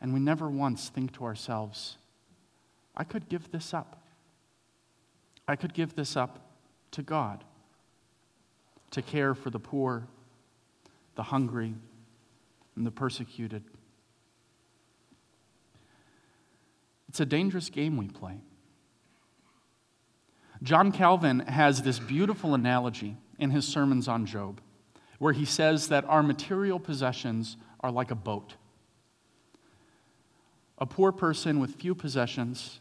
And 0.00 0.12
we 0.12 0.20
never 0.20 0.48
once 0.48 0.88
think 0.88 1.12
to 1.14 1.24
ourselves, 1.24 1.96
I 2.96 3.04
could 3.04 3.28
give 3.28 3.50
this 3.50 3.72
up. 3.72 4.02
I 5.46 5.56
could 5.56 5.72
give 5.72 5.96
this 5.96 6.16
up 6.16 6.40
to 6.92 7.02
God 7.02 7.42
to 8.90 9.02
care 9.02 9.34
for 9.34 9.50
the 9.50 9.58
poor, 9.58 10.06
the 11.14 11.22
hungry, 11.22 11.74
and 12.76 12.86
the 12.86 12.90
persecuted. 12.90 13.64
It's 17.08 17.20
a 17.20 17.26
dangerous 17.26 17.70
game 17.70 17.96
we 17.96 18.08
play. 18.08 18.40
John 20.62 20.90
Calvin 20.92 21.40
has 21.40 21.82
this 21.82 21.98
beautiful 21.98 22.54
analogy 22.54 23.16
in 23.38 23.50
his 23.50 23.66
sermons 23.66 24.08
on 24.08 24.26
Job, 24.26 24.60
where 25.18 25.32
he 25.32 25.44
says 25.44 25.88
that 25.88 26.04
our 26.06 26.22
material 26.22 26.80
possessions 26.80 27.56
are 27.80 27.90
like 27.90 28.10
a 28.10 28.16
boat. 28.16 28.54
A 30.78 30.86
poor 30.86 31.12
person 31.12 31.60
with 31.60 31.76
few 31.76 31.94
possessions 31.94 32.80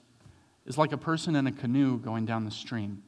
is 0.66 0.78
like 0.78 0.92
a 0.92 0.98
person 0.98 1.36
in 1.36 1.48
a 1.48 1.52
canoe 1.52 1.98
going 1.98 2.26
down 2.26 2.46
the 2.46 2.52
stream. 2.52 3.04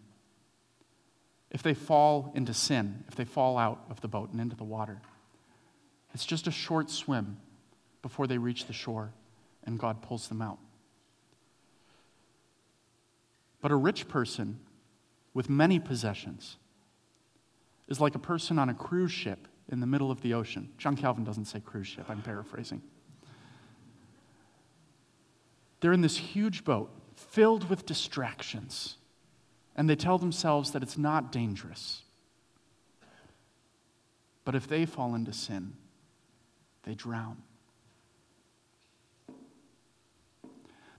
If 1.52 1.64
they 1.64 1.74
fall 1.74 2.32
into 2.36 2.54
sin, 2.54 3.04
if 3.08 3.16
they 3.16 3.26
fall 3.26 3.58
out 3.58 3.84
of 3.90 4.02
the 4.02 4.08
boat 4.08 4.32
and 4.32 4.40
into 4.40 4.56
the 4.56 4.64
water, 4.64 5.02
it's 6.14 6.26
just 6.26 6.48
a 6.48 6.52
short 6.52 6.90
swim 6.90 7.38
before 8.02 8.28
they 8.28 8.38
reach 8.38 8.66
the 8.66 8.74
shore 8.74 9.14
and 9.64 9.80
God 9.80 10.02
pulls 10.02 10.28
them 10.28 10.42
out. 10.42 10.60
But 13.62 13.72
a 13.72 13.76
rich 13.76 14.08
person 14.08 14.60
with 15.34 15.50
many 15.50 15.80
possessions 15.80 16.58
is 17.88 18.00
like 18.00 18.16
a 18.16 18.20
person 18.20 18.58
on 18.60 18.70
a 18.70 18.74
cruise 18.74 19.12
ship 19.12 19.48
in 19.68 19.80
the 19.80 19.88
middle 19.88 20.12
of 20.12 20.22
the 20.22 20.34
ocean. 20.34 20.70
John 20.78 20.96
Calvin 20.96 21.24
doesn't 21.24 21.46
say 21.46 21.60
cruise 21.60 21.88
ship, 21.88 22.06
I'm 22.10 22.22
paraphrasing. 22.22 22.82
They're 25.80 25.94
in 25.94 26.02
this 26.02 26.18
huge 26.18 26.64
boat 26.64 26.92
filled 27.16 27.70
with 27.70 27.86
distractions, 27.86 28.98
and 29.76 29.90
they 29.90 29.96
tell 29.96 30.18
themselves 30.18 30.72
that 30.72 30.84
it's 30.84 30.98
not 30.98 31.32
dangerous. 31.32 32.04
But 34.46 34.56
if 34.56 34.68
they 34.68 34.86
fall 34.86 35.16
into 35.16 35.32
sin, 35.32 35.74
they 36.84 36.96
drown. 36.96 37.38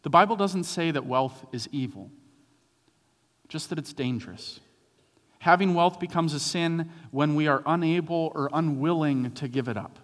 The 0.03 0.11
Bible 0.11 0.37
doesn't 0.37 0.65
say 0.65 0.91
that 0.91 1.05
wealth 1.05 1.45
is 1.53 1.69
evil, 1.73 2.11
just 3.51 3.69
that 3.69 3.79
it's 3.79 3.93
dangerous. 3.93 4.61
Having 5.41 5.75
wealth 5.75 6.01
becomes 6.01 6.33
a 6.33 6.41
sin 6.41 6.91
when 7.11 7.35
we 7.35 7.49
are 7.49 7.63
unable 7.67 8.33
or 8.35 8.49
unwilling 8.53 9.33
to 9.33 9.49
give 9.49 9.69
it 9.69 9.77
up. 9.77 9.99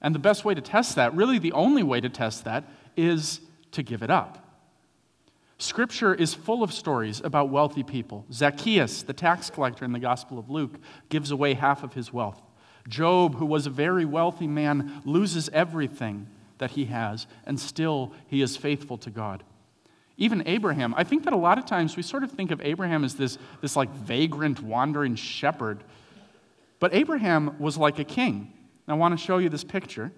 And 0.00 0.14
the 0.14 0.18
best 0.18 0.44
way 0.44 0.54
to 0.54 0.60
test 0.60 0.96
that, 0.96 1.14
really 1.14 1.38
the 1.38 1.52
only 1.52 1.82
way 1.82 2.00
to 2.00 2.08
test 2.08 2.44
that, 2.44 2.64
is 2.96 3.40
to 3.72 3.82
give 3.82 4.02
it 4.02 4.10
up. 4.10 4.38
Scripture 5.58 6.14
is 6.14 6.34
full 6.34 6.62
of 6.62 6.72
stories 6.72 7.20
about 7.22 7.50
wealthy 7.50 7.82
people. 7.82 8.24
Zacchaeus, 8.32 9.02
the 9.02 9.12
tax 9.12 9.50
collector 9.50 9.84
in 9.84 9.92
the 9.92 10.00
Gospel 10.00 10.38
of 10.38 10.50
Luke, 10.50 10.78
gives 11.08 11.30
away 11.30 11.54
half 11.54 11.84
of 11.84 11.92
his 11.92 12.12
wealth. 12.12 12.42
Job, 12.88 13.36
who 13.36 13.46
was 13.46 13.66
a 13.66 13.70
very 13.70 14.04
wealthy 14.04 14.48
man, 14.48 15.02
loses 15.04 15.48
everything 15.50 16.26
that 16.58 16.72
he 16.72 16.86
has, 16.86 17.26
and 17.46 17.60
still 17.60 18.12
he 18.26 18.42
is 18.42 18.56
faithful 18.56 18.96
to 18.98 19.10
God. 19.10 19.44
Even 20.16 20.42
Abraham. 20.46 20.94
I 20.96 21.04
think 21.04 21.24
that 21.24 21.32
a 21.32 21.36
lot 21.36 21.58
of 21.58 21.66
times 21.66 21.96
we 21.96 22.02
sort 22.02 22.22
of 22.22 22.30
think 22.30 22.50
of 22.50 22.60
Abraham 22.60 23.04
as 23.04 23.14
this, 23.14 23.38
this 23.60 23.76
like 23.76 23.90
vagrant, 23.90 24.62
wandering 24.62 25.14
shepherd. 25.14 25.82
But 26.78 26.94
Abraham 26.94 27.56
was 27.58 27.76
like 27.76 27.98
a 27.98 28.04
king. 28.04 28.52
I 28.88 28.94
want 28.94 29.18
to 29.18 29.24
show 29.24 29.38
you 29.38 29.48
this 29.48 29.64
picture. 29.64 30.12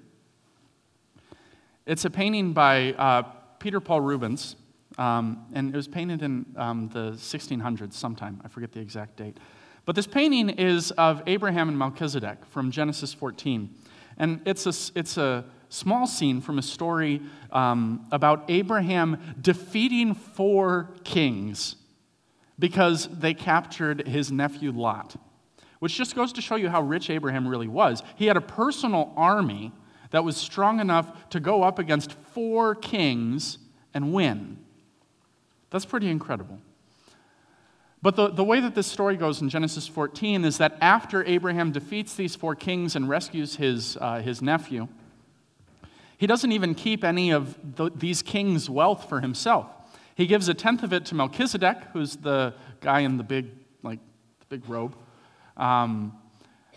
It's 1.86 2.04
a 2.04 2.10
painting 2.10 2.52
by 2.52 2.94
uh, 2.94 3.22
Peter 3.58 3.78
Paul 3.78 4.00
Rubens, 4.00 4.56
um, 4.96 5.46
and 5.52 5.72
it 5.72 5.76
was 5.76 5.86
painted 5.86 6.22
in 6.22 6.46
um, 6.56 6.88
the 6.88 7.12
1600s 7.12 7.92
sometime. 7.92 8.40
I 8.44 8.48
forget 8.48 8.72
the 8.72 8.80
exact 8.80 9.16
date. 9.16 9.36
But 9.84 9.94
this 9.94 10.06
painting 10.06 10.48
is 10.48 10.90
of 10.92 11.22
Abraham 11.26 11.68
and 11.68 11.78
Melchizedek 11.78 12.46
from 12.46 12.70
Genesis 12.70 13.12
14. 13.12 13.68
And 14.16 14.40
it's 14.46 14.66
a, 14.66 14.98
it's 14.98 15.18
a 15.18 15.44
small 15.74 16.06
scene 16.06 16.40
from 16.40 16.58
a 16.58 16.62
story 16.62 17.20
um, 17.50 18.06
about 18.12 18.44
Abraham 18.48 19.34
defeating 19.40 20.14
four 20.14 20.90
kings 21.02 21.76
because 22.58 23.08
they 23.08 23.34
captured 23.34 24.06
his 24.06 24.30
nephew 24.30 24.70
Lot, 24.70 25.16
which 25.80 25.96
just 25.96 26.14
goes 26.14 26.32
to 26.34 26.40
show 26.40 26.56
you 26.56 26.68
how 26.68 26.80
rich 26.80 27.10
Abraham 27.10 27.48
really 27.48 27.68
was. 27.68 28.02
He 28.14 28.26
had 28.26 28.36
a 28.36 28.40
personal 28.40 29.12
army 29.16 29.72
that 30.10 30.22
was 30.22 30.36
strong 30.36 30.78
enough 30.78 31.28
to 31.30 31.40
go 31.40 31.64
up 31.64 31.80
against 31.80 32.12
four 32.12 32.76
kings 32.76 33.58
and 33.92 34.12
win. 34.12 34.58
That's 35.70 35.84
pretty 35.84 36.08
incredible. 36.08 36.60
But 38.00 38.16
the, 38.16 38.28
the 38.28 38.44
way 38.44 38.60
that 38.60 38.76
this 38.76 38.86
story 38.86 39.16
goes 39.16 39.40
in 39.40 39.48
Genesis 39.48 39.88
14 39.88 40.44
is 40.44 40.58
that 40.58 40.76
after 40.80 41.24
Abraham 41.24 41.72
defeats 41.72 42.14
these 42.14 42.36
four 42.36 42.54
kings 42.54 42.94
and 42.94 43.08
rescues 43.08 43.56
his, 43.56 43.96
uh, 44.00 44.20
his 44.20 44.40
nephew, 44.40 44.86
he 46.18 46.26
doesn't 46.26 46.52
even 46.52 46.74
keep 46.74 47.04
any 47.04 47.30
of 47.30 47.76
the, 47.76 47.90
these 47.94 48.22
kings' 48.22 48.70
wealth 48.70 49.08
for 49.08 49.20
himself. 49.20 49.66
He 50.14 50.26
gives 50.26 50.48
a 50.48 50.54
tenth 50.54 50.82
of 50.82 50.92
it 50.92 51.04
to 51.06 51.14
Melchizedek, 51.14 51.78
who's 51.92 52.16
the 52.16 52.54
guy 52.80 53.00
in 53.00 53.16
the 53.16 53.24
big, 53.24 53.50
like, 53.82 53.98
the 54.40 54.46
big 54.48 54.68
robe. 54.68 54.96
Um, 55.56 56.16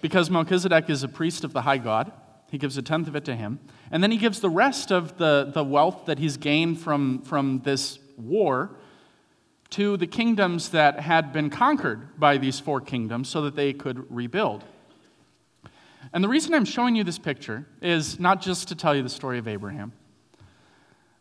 because 0.01 0.29
Melchizedek 0.29 0.89
is 0.89 1.03
a 1.03 1.07
priest 1.07 1.43
of 1.43 1.53
the 1.53 1.61
high 1.61 1.77
God, 1.77 2.11
he 2.49 2.57
gives 2.57 2.77
a 2.77 2.81
tenth 2.81 3.07
of 3.07 3.15
it 3.15 3.25
to 3.25 3.35
him. 3.35 3.59
And 3.91 4.01
then 4.01 4.11
he 4.11 4.17
gives 4.17 4.39
the 4.39 4.49
rest 4.49 4.91
of 4.91 5.17
the, 5.17 5.51
the 5.53 5.63
wealth 5.63 6.05
that 6.05 6.17
he's 6.17 6.37
gained 6.37 6.79
from, 6.79 7.21
from 7.21 7.61
this 7.63 7.99
war 8.17 8.71
to 9.71 9.97
the 9.97 10.07
kingdoms 10.07 10.69
that 10.69 10.99
had 11.01 11.33
been 11.33 11.49
conquered 11.49 12.17
by 12.19 12.37
these 12.37 12.59
four 12.59 12.79
kingdoms 12.79 13.27
so 13.27 13.41
that 13.41 13.55
they 13.55 13.73
could 13.73 14.05
rebuild. 14.13 14.63
And 16.13 16.23
the 16.23 16.27
reason 16.27 16.53
I'm 16.53 16.65
showing 16.65 16.95
you 16.95 17.03
this 17.03 17.19
picture 17.19 17.65
is 17.81 18.19
not 18.19 18.41
just 18.41 18.69
to 18.69 18.75
tell 18.75 18.95
you 18.95 19.03
the 19.03 19.09
story 19.09 19.37
of 19.37 19.47
Abraham. 19.47 19.93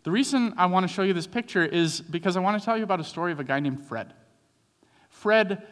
The 0.05 0.11
reason 0.11 0.55
I 0.57 0.66
want 0.66 0.87
to 0.87 0.92
show 0.92 1.03
you 1.03 1.12
this 1.12 1.27
picture 1.27 1.64
is 1.64 2.01
because 2.01 2.37
I 2.37 2.40
want 2.40 2.59
to 2.61 2.64
tell 2.64 2.77
you 2.77 2.85
about 2.85 3.01
a 3.01 3.05
story 3.05 3.33
of 3.33 3.40
a 3.40 3.44
guy 3.44 3.59
named 3.59 3.85
Fred. 3.85 4.14
Fred 5.09 5.66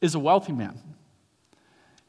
is 0.00 0.14
a 0.14 0.18
wealthy 0.18 0.52
man. 0.52 0.80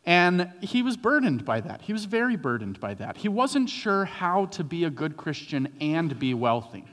And 0.05 0.51
he 0.61 0.81
was 0.81 0.97
burdened 0.97 1.45
by 1.45 1.61
that. 1.61 1.81
He 1.81 1.93
was 1.93 2.05
very 2.05 2.35
burdened 2.35 2.79
by 2.79 2.95
that. 2.95 3.17
He 3.17 3.29
wasn't 3.29 3.69
sure 3.69 4.05
how 4.05 4.47
to 4.47 4.63
be 4.63 4.83
a 4.83 4.89
good 4.89 5.15
Christian 5.15 5.71
and 5.79 6.17
be 6.19 6.33
wealthy. 6.33 6.85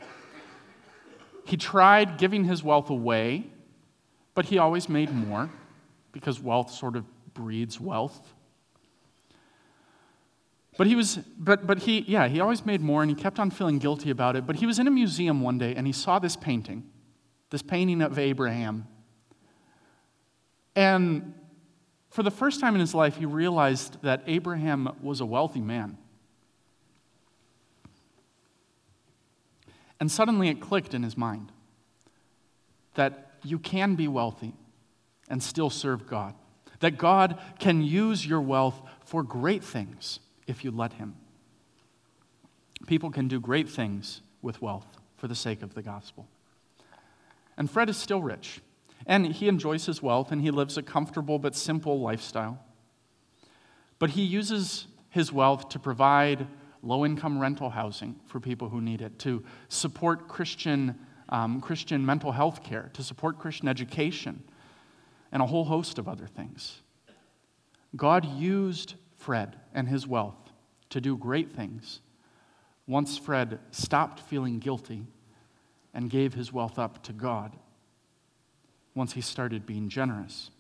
He 1.47 1.57
tried 1.57 2.19
giving 2.19 2.45
his 2.45 2.63
wealth 2.63 2.91
away, 2.91 3.47
but 4.35 4.45
he 4.45 4.59
always 4.59 4.89
made 4.89 5.13
more 5.13 5.51
because 6.13 6.41
wealth 6.41 6.71
sort 6.71 6.95
of 6.95 7.05
breeds 7.35 7.81
wealth. 7.81 8.21
But 10.81 10.87
he 10.87 10.97
was, 10.97 11.19
but, 11.37 11.67
but 11.67 11.81
he, 11.81 12.07
yeah, 12.09 12.27
he 12.27 12.41
always 12.41 12.65
made 12.65 12.81
more 12.81 13.03
and 13.03 13.11
he 13.11 13.15
kept 13.15 13.39
on 13.39 13.51
feeling 13.51 13.79
guilty 13.79 14.09
about 14.09 14.35
it. 14.35 14.47
But 14.47 14.57
he 14.57 14.65
was 14.65 14.79
in 14.79 14.87
a 14.87 14.91
museum 14.91 15.43
one 15.43 15.59
day 15.59 15.75
and 15.75 15.87
he 15.87 15.93
saw 15.93 16.19
this 16.19 16.37
painting, 16.37 16.89
this 17.51 17.61
painting 17.61 18.01
of 18.01 18.19
Abraham. 18.19 18.89
And 20.75 21.35
for 22.09 22.23
the 22.23 22.31
first 22.31 22.61
time 22.61 22.73
in 22.73 22.81
his 22.81 22.95
life, 22.95 23.17
he 23.17 23.27
realized 23.27 24.01
that 24.01 24.23
Abraham 24.27 24.97
was 25.03 25.21
a 25.21 25.27
wealthy 25.27 25.61
man. 25.61 25.99
And 30.01 30.11
suddenly 30.11 30.49
it 30.49 30.63
clicked 30.63 30.95
in 30.95 31.03
his 31.03 31.15
mind 31.15 31.53
that 32.95 33.33
you 33.45 33.59
can 33.59 33.97
be 33.97 34.09
wealthy 34.09 34.55
and 35.29 35.43
still 35.43 35.69
serve 35.69 36.07
God, 36.07 36.33
that 36.79 36.97
God 36.97 37.39
can 37.59 37.83
use 37.83 38.25
your 38.25 38.41
wealth 38.41 38.81
for 39.05 39.23
great 39.23 39.63
things 39.63 40.21
if 40.47 40.65
you 40.65 40.71
let 40.71 40.95
Him. 40.95 41.15
People 42.87 43.11
can 43.11 43.29
do 43.29 43.41
great 43.41 43.69
things 43.69 44.23
with 44.43 44.63
wealth 44.63 44.87
for 45.17 45.29
the 45.29 45.35
sake 45.35 45.63
of 45.63 45.75
the 45.75 45.83
gospel. 45.83 46.27
And 47.57 47.71
Fred 47.71 47.91
is 47.91 47.97
still 47.97 48.23
rich, 48.23 48.61
and 49.07 49.27
he 49.27 49.49
enjoys 49.49 49.87
his 49.87 50.03
wealth, 50.03 50.33
and 50.33 50.41
he 50.41 50.51
lives 50.51 50.79
a 50.79 50.83
comfortable 50.83 51.39
but 51.39 51.55
simple 51.55 52.01
lifestyle. 52.01 52.59
But 53.99 54.11
he 54.11 54.23
uses 54.23 54.87
his 55.11 55.33
wealth 55.33 55.69
to 55.71 55.79
provide 55.79 56.47
low 56.83 57.05
income 57.05 57.39
rental 57.39 57.69
housing 57.69 58.19
for 58.27 58.41
people 58.41 58.71
who 58.71 58.81
need 58.81 59.03
it, 59.03 59.19
to 59.19 59.45
support 59.69 60.27
Christian, 60.27 60.99
um, 61.29 61.61
Christian 61.61 62.05
mental 62.05 62.33
health 62.33 62.63
care, 62.63 62.91
to 62.95 63.03
support 63.03 63.39
Christian 63.39 63.69
education, 63.69 64.43
and 65.31 65.43
a 65.43 65.47
whole 65.47 65.65
host 65.65 65.99
of 65.99 66.09
other 66.09 66.27
things. 66.27 66.81
God 67.95 68.25
used 68.25 68.95
Fred 69.21 69.57
and 69.75 69.87
his 69.87 70.07
wealth 70.07 70.51
to 70.89 71.01
do 71.01 71.17
great 71.17 71.53
things 71.53 72.01
once 72.87 73.19
Fred 73.19 73.59
stopped 73.71 74.19
feeling 74.19 74.59
guilty 74.59 75.07
and 75.93 76.09
gave 76.09 76.35
his 76.35 76.53
wealth 76.53 76.79
up 76.79 77.03
to 77.05 77.13
God, 77.13 77.55
once 78.95 79.13
he 79.13 79.21
started 79.21 79.67
being 79.67 79.89
generous. 79.89 80.51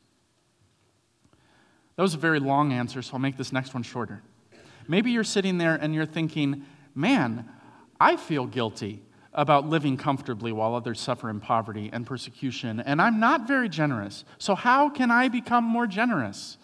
That 1.96 2.02
was 2.02 2.14
a 2.14 2.18
very 2.18 2.38
long 2.38 2.72
answer, 2.72 3.00
so 3.00 3.14
I'll 3.14 3.18
make 3.18 3.36
this 3.36 3.52
next 3.52 3.72
one 3.72 3.82
shorter. 3.82 4.22
Maybe 4.86 5.10
you're 5.10 5.24
sitting 5.24 5.58
there 5.58 5.74
and 5.74 5.94
you're 5.94 6.06
thinking, 6.06 6.64
man, 6.94 7.48
I 7.98 8.16
feel 8.16 8.46
guilty 8.46 9.02
about 9.32 9.68
living 9.68 9.96
comfortably 9.96 10.52
while 10.52 10.74
others 10.74 11.00
suffer 11.00 11.30
in 11.30 11.40
poverty 11.40 11.88
and 11.92 12.06
persecution, 12.06 12.80
and 12.80 13.00
I'm 13.00 13.20
not 13.20 13.48
very 13.48 13.68
generous. 13.68 14.24
So, 14.38 14.54
how 14.54 14.90
can 14.90 15.10
I 15.10 15.28
become 15.28 15.64
more 15.64 15.86
generous? 15.86 16.58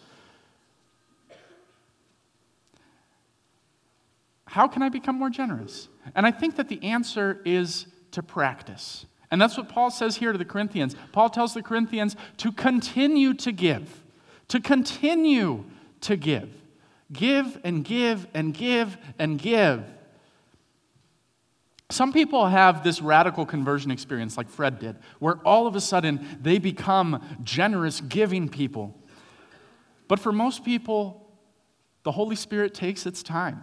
How 4.57 4.67
can 4.67 4.81
I 4.81 4.89
become 4.89 5.19
more 5.19 5.29
generous? 5.29 5.87
And 6.15 6.25
I 6.25 6.31
think 6.31 6.55
that 6.55 6.67
the 6.67 6.83
answer 6.83 7.43
is 7.45 7.85
to 8.09 8.23
practice. 8.23 9.05
And 9.29 9.39
that's 9.39 9.55
what 9.55 9.69
Paul 9.69 9.91
says 9.91 10.17
here 10.17 10.31
to 10.31 10.37
the 10.39 10.45
Corinthians. 10.45 10.95
Paul 11.11 11.29
tells 11.29 11.53
the 11.53 11.61
Corinthians 11.61 12.15
to 12.37 12.51
continue 12.51 13.35
to 13.35 13.51
give, 13.51 14.03
to 14.47 14.59
continue 14.59 15.65
to 16.01 16.15
give. 16.15 16.49
Give 17.13 17.59
and 17.63 17.85
give 17.85 18.25
and 18.33 18.51
give 18.51 18.97
and 19.19 19.37
give. 19.37 19.83
Some 21.91 22.11
people 22.11 22.47
have 22.47 22.83
this 22.83 22.99
radical 22.99 23.45
conversion 23.45 23.91
experience, 23.91 24.37
like 24.37 24.49
Fred 24.49 24.79
did, 24.79 24.95
where 25.19 25.35
all 25.45 25.67
of 25.67 25.75
a 25.75 25.81
sudden 25.81 26.27
they 26.41 26.57
become 26.57 27.23
generous, 27.43 28.01
giving 28.01 28.49
people. 28.49 28.99
But 30.07 30.19
for 30.19 30.31
most 30.31 30.65
people, 30.65 31.29
the 32.01 32.11
Holy 32.11 32.35
Spirit 32.35 32.73
takes 32.73 33.05
its 33.05 33.21
time 33.21 33.61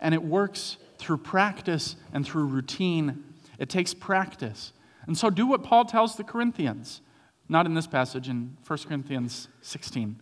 and 0.00 0.14
it 0.14 0.22
works 0.22 0.76
through 0.98 1.18
practice 1.18 1.96
and 2.12 2.24
through 2.26 2.46
routine. 2.46 3.24
It 3.58 3.68
takes 3.68 3.94
practice. 3.94 4.72
And 5.06 5.16
so 5.16 5.30
do 5.30 5.46
what 5.46 5.62
Paul 5.62 5.84
tells 5.84 6.16
the 6.16 6.24
Corinthians, 6.24 7.00
not 7.48 7.66
in 7.66 7.74
this 7.74 7.86
passage, 7.86 8.28
in 8.28 8.56
1 8.66 8.78
Corinthians 8.80 9.48
16. 9.62 10.20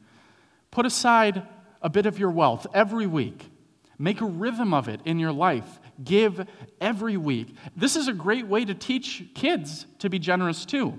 Put 0.70 0.86
aside 0.86 1.42
a 1.82 1.88
bit 1.88 2.06
of 2.06 2.18
your 2.18 2.30
wealth 2.30 2.66
every 2.72 3.06
week. 3.06 3.50
Make 3.98 4.20
a 4.20 4.26
rhythm 4.26 4.74
of 4.74 4.88
it 4.88 5.00
in 5.04 5.18
your 5.18 5.32
life. 5.32 5.80
Give 6.04 6.46
every 6.80 7.16
week. 7.16 7.56
This 7.74 7.96
is 7.96 8.08
a 8.08 8.12
great 8.12 8.46
way 8.46 8.64
to 8.64 8.74
teach 8.74 9.24
kids 9.34 9.86
to 10.00 10.10
be 10.10 10.18
generous 10.18 10.66
too. 10.66 10.98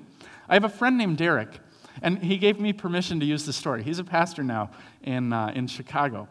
I 0.49 0.55
have 0.55 0.63
a 0.63 0.69
friend 0.69 0.97
named 0.97 1.17
Derek, 1.17 1.59
and 2.01 2.19
he 2.19 2.37
gave 2.37 2.59
me 2.59 2.73
permission 2.73 3.19
to 3.19 3.25
use 3.25 3.45
this 3.45 3.55
story. 3.55 3.83
He's 3.83 3.99
a 3.99 4.03
pastor 4.03 4.43
now 4.43 4.71
in, 5.03 5.31
uh, 5.31 5.51
in 5.53 5.67
Chicago. 5.67 6.27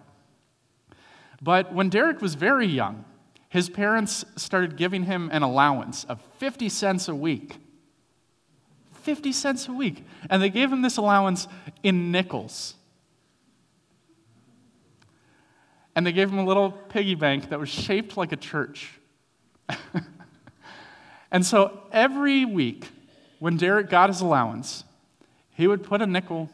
But 1.41 1.73
when 1.73 1.89
Derek 1.89 2.21
was 2.21 2.35
very 2.35 2.67
young, 2.67 3.05
his 3.49 3.69
parents 3.69 4.25
started 4.37 4.77
giving 4.77 5.05
him 5.05 5.31
an 5.33 5.43
allowance 5.43 6.05
of 6.05 6.21
50 6.39 6.69
cents 6.69 7.09
a 7.09 7.15
week. 7.15 7.57
50 9.03 9.33
cents 9.33 9.69
a 9.69 9.73
week. 9.73 10.05
And 10.29 10.43
they 10.43 10.51
gave 10.51 10.73
him 10.73 10.83
this 10.83 10.97
allowance 10.97 11.47
in 11.83 12.11
nickels. 12.11 12.75
and 15.97 16.07
they 16.07 16.13
gave 16.13 16.31
him 16.31 16.39
a 16.39 16.45
little 16.45 16.71
piggy 16.71 17.15
bank 17.15 17.49
that 17.49 17.59
was 17.59 17.71
shaped 17.71 18.19
like 18.19 18.31
a 18.31 18.37
church. 18.37 18.93
and 21.33 21.45
so 21.45 21.83
every 21.91 22.45
week, 22.45 22.87
when 23.39 23.57
Derek 23.57 23.89
got 23.89 24.11
his 24.11 24.21
allowance, 24.21 24.85
he 25.51 25.67
would 25.67 25.83
put 25.83 26.03
a 26.03 26.07
nickel 26.07 26.51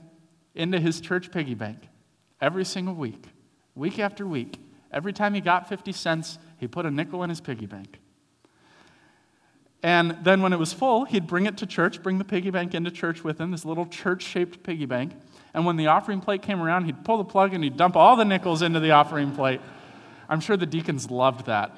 into 0.54 0.78
his 0.78 1.00
church 1.00 1.32
piggy 1.32 1.54
bank 1.54 1.88
every 2.40 2.64
single 2.64 2.94
week, 2.94 3.26
week 3.74 3.98
after 3.98 4.24
week. 4.24 4.60
Every 4.92 5.12
time 5.12 5.34
he 5.34 5.40
got 5.40 5.68
50 5.68 5.92
cents, 5.92 6.38
he 6.58 6.68
put 6.68 6.86
a 6.86 6.90
nickel 6.90 7.22
in 7.22 7.30
his 7.30 7.40
piggy 7.40 7.66
bank. 7.66 7.98
And 9.82 10.18
then 10.22 10.42
when 10.42 10.52
it 10.52 10.58
was 10.58 10.72
full, 10.72 11.06
he'd 11.06 11.26
bring 11.26 11.46
it 11.46 11.56
to 11.58 11.66
church, 11.66 12.02
bring 12.02 12.18
the 12.18 12.24
piggy 12.24 12.50
bank 12.50 12.74
into 12.74 12.90
church 12.90 13.24
with 13.24 13.40
him, 13.40 13.50
this 13.50 13.64
little 13.64 13.86
church 13.86 14.22
shaped 14.22 14.62
piggy 14.62 14.86
bank. 14.86 15.12
And 15.54 15.66
when 15.66 15.76
the 15.76 15.88
offering 15.88 16.20
plate 16.20 16.42
came 16.42 16.62
around, 16.62 16.84
he'd 16.84 17.04
pull 17.04 17.18
the 17.18 17.24
plug 17.24 17.52
and 17.52 17.64
he'd 17.64 17.76
dump 17.76 17.96
all 17.96 18.16
the 18.16 18.24
nickels 18.24 18.62
into 18.62 18.80
the 18.80 18.92
offering 18.92 19.32
plate. 19.32 19.60
I'm 20.28 20.40
sure 20.40 20.56
the 20.56 20.66
deacons 20.66 21.10
loved 21.10 21.46
that. 21.46 21.76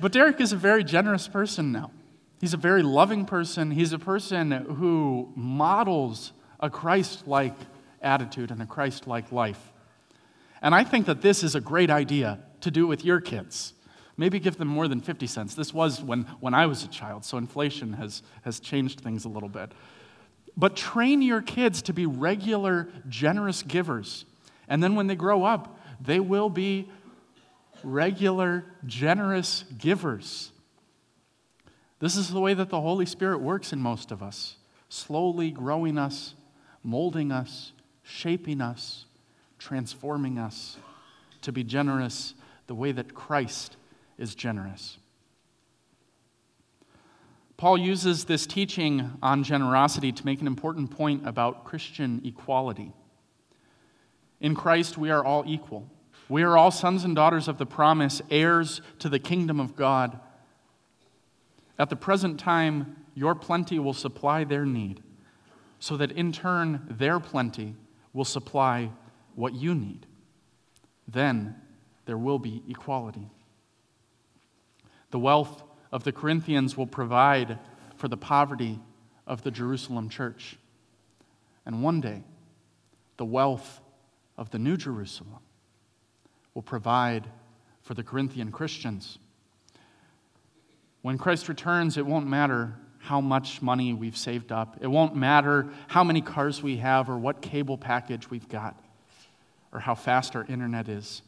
But 0.00 0.10
Derek 0.10 0.40
is 0.40 0.52
a 0.52 0.56
very 0.56 0.82
generous 0.82 1.28
person 1.28 1.70
now. 1.70 1.92
He's 2.40 2.54
a 2.54 2.56
very 2.56 2.82
loving 2.82 3.24
person. 3.24 3.70
He's 3.70 3.92
a 3.92 4.00
person 4.00 4.50
who 4.50 5.32
models 5.36 6.32
a 6.58 6.70
Christ 6.70 7.28
like 7.28 7.54
attitude 8.02 8.50
and 8.50 8.60
a 8.62 8.66
Christ 8.66 9.06
like 9.06 9.32
life. 9.32 9.72
And 10.60 10.74
I 10.74 10.84
think 10.84 11.06
that 11.06 11.22
this 11.22 11.42
is 11.42 11.54
a 11.54 11.60
great 11.60 11.90
idea 11.90 12.38
to 12.60 12.70
do 12.70 12.86
with 12.86 13.04
your 13.04 13.20
kids. 13.20 13.74
Maybe 14.16 14.38
give 14.38 14.58
them 14.58 14.68
more 14.68 14.88
than 14.88 15.00
50 15.00 15.26
cents. 15.26 15.54
This 15.54 15.72
was 15.72 16.02
when, 16.02 16.22
when 16.40 16.54
I 16.54 16.66
was 16.66 16.84
a 16.84 16.88
child, 16.88 17.24
so 17.24 17.38
inflation 17.38 17.94
has, 17.94 18.22
has 18.42 18.60
changed 18.60 19.00
things 19.00 19.24
a 19.24 19.28
little 19.28 19.48
bit. 19.48 19.72
But 20.56 20.76
train 20.76 21.22
your 21.22 21.40
kids 21.40 21.82
to 21.82 21.92
be 21.92 22.06
regular, 22.06 22.88
generous 23.08 23.62
givers. 23.62 24.24
And 24.68 24.82
then 24.82 24.94
when 24.94 25.06
they 25.06 25.16
grow 25.16 25.44
up, 25.44 25.78
they 26.00 26.20
will 26.20 26.50
be 26.50 26.90
regular, 27.82 28.64
generous 28.86 29.64
givers. 29.78 30.52
This 31.98 32.16
is 32.16 32.30
the 32.30 32.40
way 32.40 32.54
that 32.54 32.68
the 32.68 32.80
Holy 32.80 33.06
Spirit 33.06 33.40
works 33.40 33.72
in 33.72 33.78
most 33.78 34.10
of 34.10 34.22
us, 34.22 34.56
slowly 34.88 35.50
growing 35.50 35.98
us, 35.98 36.34
molding 36.82 37.32
us, 37.32 37.72
shaping 38.12 38.60
us, 38.60 39.06
transforming 39.58 40.38
us 40.38 40.76
to 41.40 41.50
be 41.50 41.64
generous 41.64 42.34
the 42.66 42.74
way 42.74 42.92
that 42.92 43.14
Christ 43.14 43.76
is 44.18 44.34
generous. 44.34 44.98
Paul 47.56 47.78
uses 47.78 48.24
this 48.24 48.46
teaching 48.46 49.12
on 49.22 49.44
generosity 49.44 50.12
to 50.12 50.26
make 50.26 50.40
an 50.40 50.46
important 50.46 50.90
point 50.90 51.26
about 51.26 51.64
Christian 51.64 52.20
equality. 52.24 52.92
In 54.40 54.54
Christ, 54.54 54.98
we 54.98 55.10
are 55.10 55.24
all 55.24 55.44
equal. 55.46 55.88
We 56.28 56.42
are 56.42 56.56
all 56.56 56.70
sons 56.70 57.04
and 57.04 57.16
daughters 57.16 57.48
of 57.48 57.58
the 57.58 57.66
promise, 57.66 58.20
heirs 58.30 58.82
to 58.98 59.08
the 59.08 59.18
kingdom 59.18 59.58
of 59.58 59.74
God. 59.74 60.18
At 61.78 61.88
the 61.88 61.96
present 61.96 62.38
time, 62.38 62.96
your 63.14 63.34
plenty 63.34 63.78
will 63.78 63.94
supply 63.94 64.44
their 64.44 64.66
need, 64.66 65.02
so 65.78 65.96
that 65.96 66.12
in 66.12 66.32
turn, 66.32 66.86
their 66.90 67.18
plenty 67.18 67.76
will 68.12 68.24
supply 68.24 68.90
what 69.34 69.54
you 69.54 69.74
need. 69.74 70.06
Then 71.08 71.56
there 72.06 72.18
will 72.18 72.38
be 72.38 72.62
equality. 72.68 73.30
The 75.10 75.18
wealth 75.18 75.62
of 75.90 76.04
the 76.04 76.12
Corinthians 76.12 76.76
will 76.76 76.86
provide 76.86 77.58
for 77.96 78.08
the 78.08 78.16
poverty 78.16 78.80
of 79.26 79.42
the 79.42 79.50
Jerusalem 79.50 80.08
church. 80.08 80.56
And 81.64 81.82
one 81.82 82.00
day, 82.00 82.22
the 83.18 83.24
wealth 83.24 83.80
of 84.36 84.50
the 84.50 84.58
New 84.58 84.76
Jerusalem 84.76 85.38
will 86.54 86.62
provide 86.62 87.28
for 87.82 87.94
the 87.94 88.02
Corinthian 88.02 88.50
Christians. 88.50 89.18
When 91.02 91.18
Christ 91.18 91.48
returns, 91.48 91.96
it 91.96 92.06
won't 92.06 92.26
matter 92.26 92.74
how 93.02 93.20
much 93.20 93.60
money 93.60 93.92
we've 93.92 94.16
saved 94.16 94.52
up. 94.52 94.76
It 94.80 94.86
won't 94.86 95.16
matter 95.16 95.68
how 95.88 96.04
many 96.04 96.20
cars 96.20 96.62
we 96.62 96.76
have 96.76 97.10
or 97.10 97.18
what 97.18 97.42
cable 97.42 97.76
package 97.76 98.30
we've 98.30 98.48
got 98.48 98.80
or 99.72 99.80
how 99.80 99.96
fast 99.96 100.36
our 100.36 100.44
internet 100.44 100.88
is. 100.88 101.22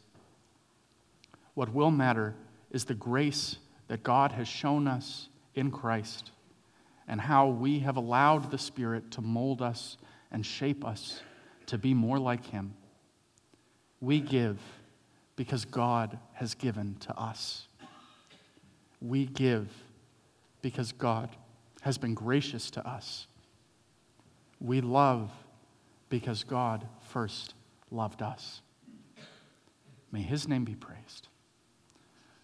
What 1.55 1.75
will 1.75 1.91
matter 1.91 2.37
is 2.71 2.85
the 2.85 2.95
grace 2.95 3.57
that 3.89 4.05
God 4.05 4.31
has 4.33 4.47
shown 4.47 4.87
us 4.87 5.29
in 5.57 5.73
Christ 5.73 6.31
and 7.09 7.21
how 7.21 7.49
we 7.49 7.81
have 7.81 7.97
allowed 7.97 8.53
the 8.53 8.59
Spirit 8.59 9.11
to 9.11 9.21
mold 9.21 9.61
us 9.61 9.97
and 10.31 10.47
shape 10.47 10.85
us 10.85 11.23
to 11.67 11.77
be 11.77 11.93
more 11.93 12.21
like 12.21 12.47
Him. 12.47 12.75
We 14.01 14.21
give 14.21 14.61
because 15.35 15.65
God 15.65 16.21
has 16.35 16.55
given 16.55 16.97
to 17.01 17.19
us. 17.19 17.67
We 19.01 19.27
give 19.27 19.69
because 20.63 20.93
God 20.93 21.31
has 21.85 21.99
been 21.99 22.15
gracious 22.15 22.71
to 22.71 22.89
us. 22.89 23.27
We 24.59 24.81
love 24.81 25.31
because 26.09 26.43
God 26.43 26.87
first 27.11 27.53
loved 27.91 28.23
us. 28.23 28.63
May 30.11 30.23
His 30.23 30.49
name 30.49 30.65
be 30.65 30.75
praised. 30.75 31.29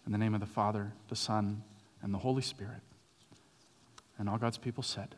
In 0.05 0.11
the 0.11 0.19
name 0.19 0.35
of 0.35 0.41
the 0.41 0.45
Father, 0.45 0.93
the 1.09 1.15
Son, 1.15 1.63
and 2.03 2.13
the 2.13 2.19
Holy 2.19 2.43
Spirit. 2.43 2.81
And 4.19 4.29
all 4.29 4.37
God's 4.37 4.59
people 4.59 4.83
said, 4.83 5.15